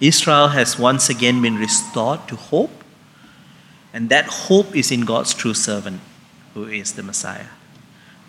Israel 0.00 0.48
has 0.48 0.78
once 0.78 1.08
again 1.08 1.40
been 1.42 1.56
restored 1.56 2.26
to 2.28 2.34
hope, 2.34 2.82
and 3.92 4.08
that 4.08 4.26
hope 4.26 4.74
is 4.74 4.90
in 4.90 5.02
God's 5.02 5.34
true 5.34 5.54
servant, 5.54 6.00
who 6.54 6.66
is 6.66 6.94
the 6.94 7.02
Messiah. 7.02 7.46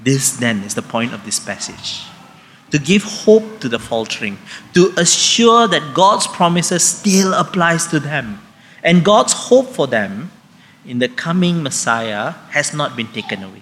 This 0.04 0.38
then 0.38 0.64
is 0.64 0.76
the 0.76 0.82
point 0.82 1.14
of 1.14 1.26
this 1.26 1.40
passage 1.40 2.04
to 2.72 2.80
give 2.80 3.04
hope 3.04 3.60
to 3.60 3.70
the 3.70 3.78
faltering, 3.78 4.38
to 4.74 4.92
assure 4.98 5.68
that 5.68 5.94
God's 5.94 6.26
promises 6.26 6.84
still 6.84 7.32
applies 7.34 7.86
to 7.88 8.00
them, 8.00 8.42
and 8.84 9.06
God's 9.06 9.34
hope 9.34 9.68
for 9.68 9.86
them 9.86 10.32
in 10.84 10.98
the 10.98 11.08
coming 11.08 11.62
Messiah 11.62 12.32
has 12.50 12.74
not 12.74 12.96
been 12.96 13.08
taken 13.08 13.44
away. 13.44 13.62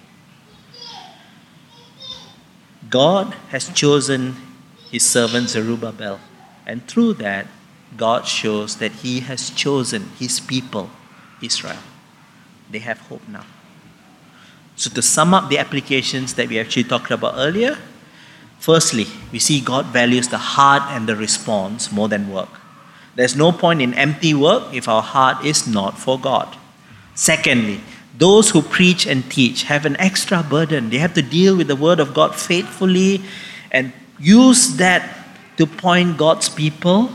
God 2.88 3.34
has 3.50 3.68
chosen 3.68 4.36
his 4.90 5.04
servant 5.04 5.48
Zerubbabel, 5.48 6.20
and 6.66 6.86
through 6.86 7.14
that, 7.14 7.46
God 7.96 8.26
shows 8.26 8.76
that 8.76 8.92
He 8.92 9.20
has 9.20 9.50
chosen 9.50 10.10
His 10.18 10.38
people, 10.38 10.90
Israel. 11.40 11.78
They 12.70 12.78
have 12.80 13.00
hope 13.00 13.26
now. 13.28 13.44
So, 14.82 14.90
to 14.90 15.00
sum 15.00 15.32
up 15.32 15.48
the 15.48 15.58
applications 15.58 16.34
that 16.34 16.48
we 16.48 16.58
actually 16.58 16.82
talked 16.82 17.12
about 17.12 17.34
earlier, 17.36 17.78
firstly, 18.58 19.06
we 19.30 19.38
see 19.38 19.60
God 19.60 19.86
values 19.86 20.26
the 20.26 20.38
heart 20.38 20.82
and 20.90 21.08
the 21.08 21.14
response 21.14 21.92
more 21.92 22.08
than 22.08 22.32
work. 22.32 22.48
There's 23.14 23.36
no 23.36 23.52
point 23.52 23.80
in 23.80 23.94
empty 23.94 24.34
work 24.34 24.74
if 24.74 24.88
our 24.88 25.00
heart 25.00 25.44
is 25.44 25.68
not 25.68 25.96
for 25.96 26.18
God. 26.18 26.56
Secondly, 27.14 27.80
those 28.18 28.50
who 28.50 28.60
preach 28.60 29.06
and 29.06 29.30
teach 29.30 29.62
have 29.62 29.86
an 29.86 29.96
extra 30.00 30.42
burden. 30.42 30.90
They 30.90 30.98
have 30.98 31.14
to 31.14 31.22
deal 31.22 31.56
with 31.56 31.68
the 31.68 31.76
Word 31.76 32.00
of 32.00 32.12
God 32.12 32.34
faithfully 32.34 33.22
and 33.70 33.92
use 34.18 34.78
that 34.78 35.28
to 35.58 35.64
point 35.64 36.18
God's 36.18 36.48
people 36.48 37.08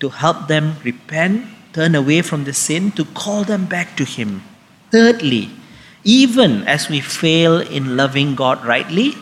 to 0.00 0.08
help 0.08 0.48
them 0.48 0.74
repent, 0.82 1.46
turn 1.72 1.94
away 1.94 2.20
from 2.20 2.42
the 2.42 2.52
sin, 2.52 2.90
to 2.98 3.04
call 3.04 3.44
them 3.44 3.66
back 3.66 3.96
to 3.98 4.04
Him. 4.04 4.42
Thirdly, 4.90 5.52
even 6.06 6.62
as 6.62 6.88
we 6.88 7.00
fail 7.00 7.60
in 7.60 7.96
loving 7.96 8.34
God 8.34 8.64
rightly, 8.64 9.14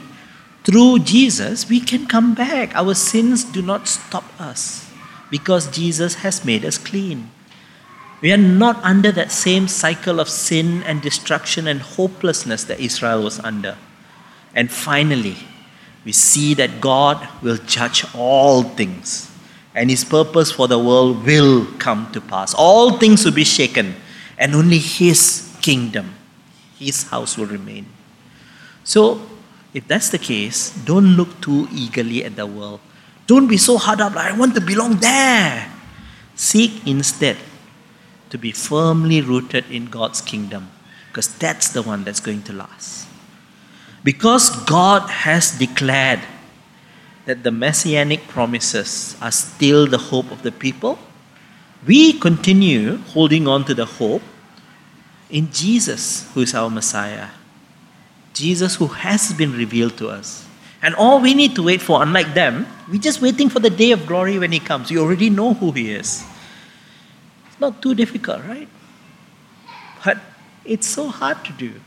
through 0.63 1.01
Jesus, 1.01 1.69
we 1.69 1.81
can 1.81 2.07
come 2.07 2.35
back. 2.35 2.75
Our 2.77 2.95
sins 2.95 3.43
do 3.43 3.61
not 3.61 3.89
stop 3.89 4.25
us 4.41 4.89
because 5.31 5.67
Jesus 5.67 6.17
has 6.17 6.45
made 6.45 6.65
us 6.65 6.79
clean. 6.79 7.31
We 8.21 8.33
are 8.33 8.39
not 8.39 8.77
under 8.85 9.11
that 9.13 9.33
same 9.33 9.67
cycle 9.67 10.21
of 10.21 10.29
sin 10.29 10.83
and 10.85 11.03
destruction 11.03 11.67
and 11.67 11.81
hopelessness 11.81 12.65
that 12.65 12.81
Israel 12.81 13.25
was 13.25 13.41
under. 13.41 13.77
And 14.55 14.71
finally, 14.71 15.37
we 16.05 16.13
see 16.13 16.55
that 16.55 16.81
God 16.81 17.29
will 17.43 17.57
judge 17.57 18.05
all 18.15 18.63
things 18.63 19.31
and 19.75 19.91
his 19.91 20.05
purpose 20.05 20.53
for 20.53 20.69
the 20.69 20.79
world 20.79 21.25
will 21.25 21.67
come 21.79 22.11
to 22.13 22.21
pass. 22.21 22.55
All 22.55 22.99
things 22.99 23.25
will 23.25 23.33
be 23.33 23.45
shaken, 23.45 23.97
and 24.39 24.55
only 24.55 24.79
his 24.79 25.53
kingdom, 25.61 26.15
his 26.79 27.05
house 27.05 27.37
will 27.37 27.47
remain. 27.47 27.87
So, 28.85 29.21
if 29.73 29.89
that's 29.89 30.11
the 30.11 30.19
case, 30.19 30.71
don't 30.85 31.17
look 31.17 31.41
too 31.41 31.69
eagerly 31.73 32.25
at 32.25 32.37
the 32.37 32.47
world. 32.47 32.81
Don't 33.27 33.49
be 33.49 33.57
so 33.57 33.79
hard 33.79 34.01
up, 34.01 34.15
like, 34.15 34.33
I 34.33 34.37
want 34.37 34.55
to 34.55 34.61
belong 34.61 34.97
there. 34.97 35.73
Seek 36.35 36.87
instead 36.87 37.37
to 38.31 38.39
be 38.39 38.53
firmly 38.53 39.21
rooted 39.21 39.71
in 39.71 39.87
God's 39.87 40.21
kingdom, 40.21 40.71
because 41.09 41.29
that's 41.39 41.69
the 41.71 41.83
one 41.83 42.05
that's 42.05 42.21
going 42.21 42.43
to 42.43 42.53
last. 42.53 43.09
Because 44.03 44.51
God 44.65 45.09
has 45.09 45.59
declared 45.59 46.21
that 47.25 47.43
the 47.43 47.51
messianic 47.51 48.29
promises 48.29 49.17
are 49.23 49.33
still 49.33 49.87
the 49.87 49.99
hope 49.99 50.31
of 50.31 50.43
the 50.43 50.53
people, 50.53 50.99
we 51.87 52.13
continue 52.13 52.99
holding 52.99 53.49
on 53.49 53.65
to 53.65 53.75
the 53.75 53.87
hope 53.87 54.23
in 55.31 55.51
Jesus, 55.53 56.31
who 56.35 56.43
is 56.43 56.55
our 56.55 56.71
Messiah. 56.71 57.29
Jesus, 58.35 58.77
who 58.77 58.89
has 58.89 59.33
been 59.33 59.53
revealed 59.53 59.97
to 59.99 60.09
us. 60.09 60.47
And 60.83 60.95
all 60.97 61.21
we 61.21 61.33
need 61.33 61.55
to 61.55 61.63
wait 61.63 61.81
for, 61.81 62.03
unlike 62.03 62.35
them, 62.35 62.67
we're 62.91 63.01
just 63.01 63.23
waiting 63.23 63.49
for 63.49 63.61
the 63.61 63.71
day 63.71 63.93
of 63.93 64.07
glory 64.07 64.39
when 64.39 64.53
He 64.53 64.59
comes. 64.59 64.91
We 64.91 64.99
already 64.99 65.31
know 65.31 65.55
who 65.55 65.73
He 65.73 65.93
is. 65.93 66.23
It's 67.47 67.61
not 67.61 67.81
too 67.81 67.95
difficult, 67.95 68.45
right? 68.45 68.69
But 70.05 70.19
it's 70.65 70.87
so 70.87 71.09
hard 71.09 71.43
to 71.47 71.53
do. 71.53 71.81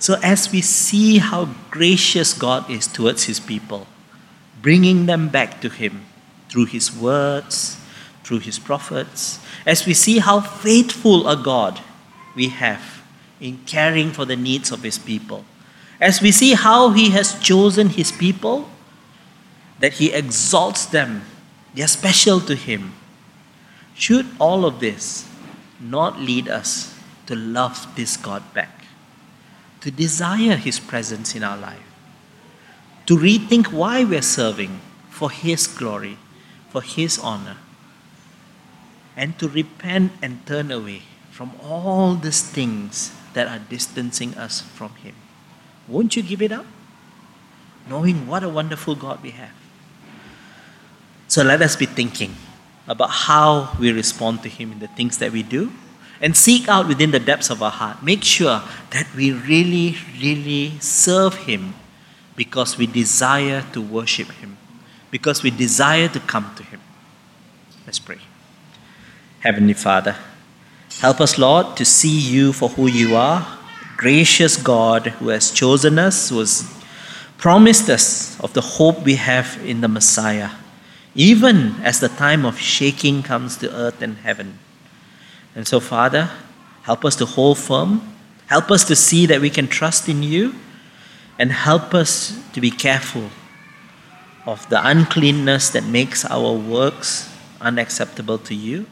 So, 0.00 0.18
as 0.24 0.50
we 0.50 0.60
see 0.62 1.18
how 1.18 1.50
gracious 1.70 2.34
God 2.34 2.68
is 2.68 2.88
towards 2.88 3.24
His 3.24 3.38
people, 3.38 3.86
bringing 4.60 5.06
them 5.06 5.28
back 5.28 5.60
to 5.60 5.68
Him 5.68 6.04
through 6.48 6.64
His 6.64 6.92
words, 6.92 7.78
through 8.24 8.40
His 8.40 8.58
prophets, 8.58 9.38
as 9.64 9.86
we 9.86 9.94
see 9.94 10.18
how 10.18 10.40
faithful 10.40 11.28
a 11.28 11.36
God 11.36 11.80
we 12.34 12.48
have 12.48 13.02
in 13.40 13.58
caring 13.66 14.12
for 14.12 14.24
the 14.24 14.36
needs 14.36 14.70
of 14.70 14.82
His 14.82 14.98
people, 14.98 15.44
as 16.00 16.20
we 16.20 16.32
see 16.32 16.54
how 16.54 16.90
He 16.90 17.10
has 17.10 17.38
chosen 17.40 17.90
His 17.90 18.12
people, 18.12 18.70
that 19.80 19.94
He 19.94 20.12
exalts 20.12 20.86
them, 20.86 21.22
they 21.74 21.82
are 21.82 21.88
special 21.88 22.40
to 22.40 22.54
Him. 22.54 22.94
Should 23.94 24.26
all 24.38 24.64
of 24.64 24.80
this 24.80 25.28
not 25.80 26.20
lead 26.20 26.48
us 26.48 26.94
to 27.26 27.34
love 27.34 27.86
this 27.96 28.16
God 28.16 28.42
back, 28.54 28.84
to 29.80 29.90
desire 29.90 30.56
His 30.56 30.78
presence 30.78 31.34
in 31.34 31.42
our 31.42 31.56
life? 31.56 31.92
to 33.06 33.16
rethink 33.16 33.72
why 33.72 34.04
we're 34.04 34.22
serving 34.22 34.80
for 35.10 35.30
His 35.30 35.66
glory, 35.66 36.18
for 36.70 36.82
His 36.82 37.18
honor, 37.18 37.56
and 39.16 39.38
to 39.38 39.48
repent 39.48 40.12
and 40.22 40.44
turn 40.46 40.70
away 40.70 41.02
from 41.32 41.50
all 41.62 42.14
these 42.14 42.42
things 42.42 43.10
that 43.32 43.48
are 43.48 43.58
distancing 43.58 44.34
us 44.34 44.60
from 44.60 44.94
Him. 44.96 45.14
Won't 45.88 46.14
you 46.14 46.22
give 46.22 46.42
it 46.42 46.52
up? 46.52 46.66
Knowing 47.88 48.26
what 48.26 48.44
a 48.44 48.48
wonderful 48.48 48.94
God 48.94 49.22
we 49.22 49.30
have. 49.30 49.50
So 51.28 51.42
let 51.42 51.62
us 51.62 51.74
be 51.74 51.86
thinking 51.86 52.36
about 52.86 53.10
how 53.10 53.74
we 53.80 53.90
respond 53.90 54.42
to 54.42 54.50
Him 54.50 54.72
in 54.72 54.78
the 54.78 54.88
things 54.88 55.16
that 55.18 55.32
we 55.32 55.42
do 55.42 55.72
and 56.20 56.36
seek 56.36 56.68
out 56.68 56.86
within 56.86 57.10
the 57.10 57.18
depths 57.18 57.48
of 57.48 57.62
our 57.62 57.70
heart. 57.70 58.02
Make 58.02 58.22
sure 58.22 58.60
that 58.90 59.06
we 59.16 59.32
really, 59.32 59.96
really 60.20 60.78
serve 60.80 61.34
Him 61.34 61.74
because 62.36 62.76
we 62.76 62.86
desire 62.86 63.64
to 63.72 63.80
worship 63.80 64.30
Him, 64.32 64.58
because 65.10 65.42
we 65.42 65.50
desire 65.50 66.08
to 66.08 66.20
come 66.20 66.54
to 66.56 66.62
Him. 66.62 66.80
Let's 67.86 67.98
pray. 67.98 68.18
Heavenly 69.40 69.74
Father, 69.74 70.16
help 71.00 71.20
us, 71.20 71.38
Lord, 71.38 71.76
to 71.76 71.84
see 71.84 72.18
you 72.18 72.52
for 72.52 72.68
who 72.68 72.86
you 72.86 73.16
are, 73.16 73.58
gracious 73.96 74.56
God 74.56 75.06
who 75.18 75.28
has 75.28 75.50
chosen 75.50 75.98
us, 75.98 76.28
who 76.28 76.38
has 76.40 76.72
promised 77.38 77.88
us 77.88 78.38
of 78.40 78.52
the 78.52 78.60
hope 78.60 79.02
we 79.02 79.16
have 79.16 79.60
in 79.64 79.80
the 79.80 79.88
Messiah, 79.88 80.50
even 81.14 81.74
as 81.82 82.00
the 82.00 82.08
time 82.08 82.44
of 82.44 82.58
shaking 82.58 83.22
comes 83.22 83.56
to 83.58 83.72
earth 83.74 84.00
and 84.02 84.16
heaven. 84.18 84.58
And 85.54 85.66
so, 85.66 85.80
Father, 85.80 86.30
help 86.82 87.04
us 87.04 87.16
to 87.16 87.26
hold 87.26 87.58
firm. 87.58 88.14
Help 88.46 88.70
us 88.70 88.84
to 88.84 88.96
see 88.96 89.26
that 89.26 89.40
we 89.40 89.50
can 89.50 89.66
trust 89.66 90.08
in 90.08 90.22
you 90.22 90.54
and 91.38 91.52
help 91.52 91.94
us 91.94 92.38
to 92.52 92.60
be 92.60 92.70
careful 92.70 93.30
of 94.46 94.68
the 94.68 94.86
uncleanness 94.86 95.70
that 95.70 95.84
makes 95.84 96.24
our 96.24 96.52
works 96.52 97.32
unacceptable 97.60 98.38
to 98.38 98.54
you 98.54 98.86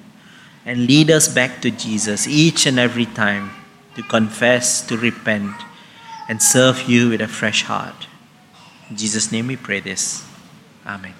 and 0.64 0.86
lead 0.86 1.10
us 1.10 1.28
back 1.28 1.60
to 1.62 1.70
Jesus 1.70 2.26
each 2.26 2.66
and 2.66 2.78
every 2.78 3.06
time 3.06 3.50
to 3.96 4.02
confess, 4.02 4.82
to 4.86 4.96
repent, 4.96 5.54
and 6.28 6.40
serve 6.42 6.88
you 6.88 7.10
with 7.10 7.20
a 7.20 7.28
fresh 7.28 7.64
heart. 7.64 8.06
In 8.88 8.96
Jesus' 8.96 9.32
name 9.32 9.48
we 9.48 9.56
pray 9.56 9.80
this. 9.80 10.24
Amen. 10.86 11.14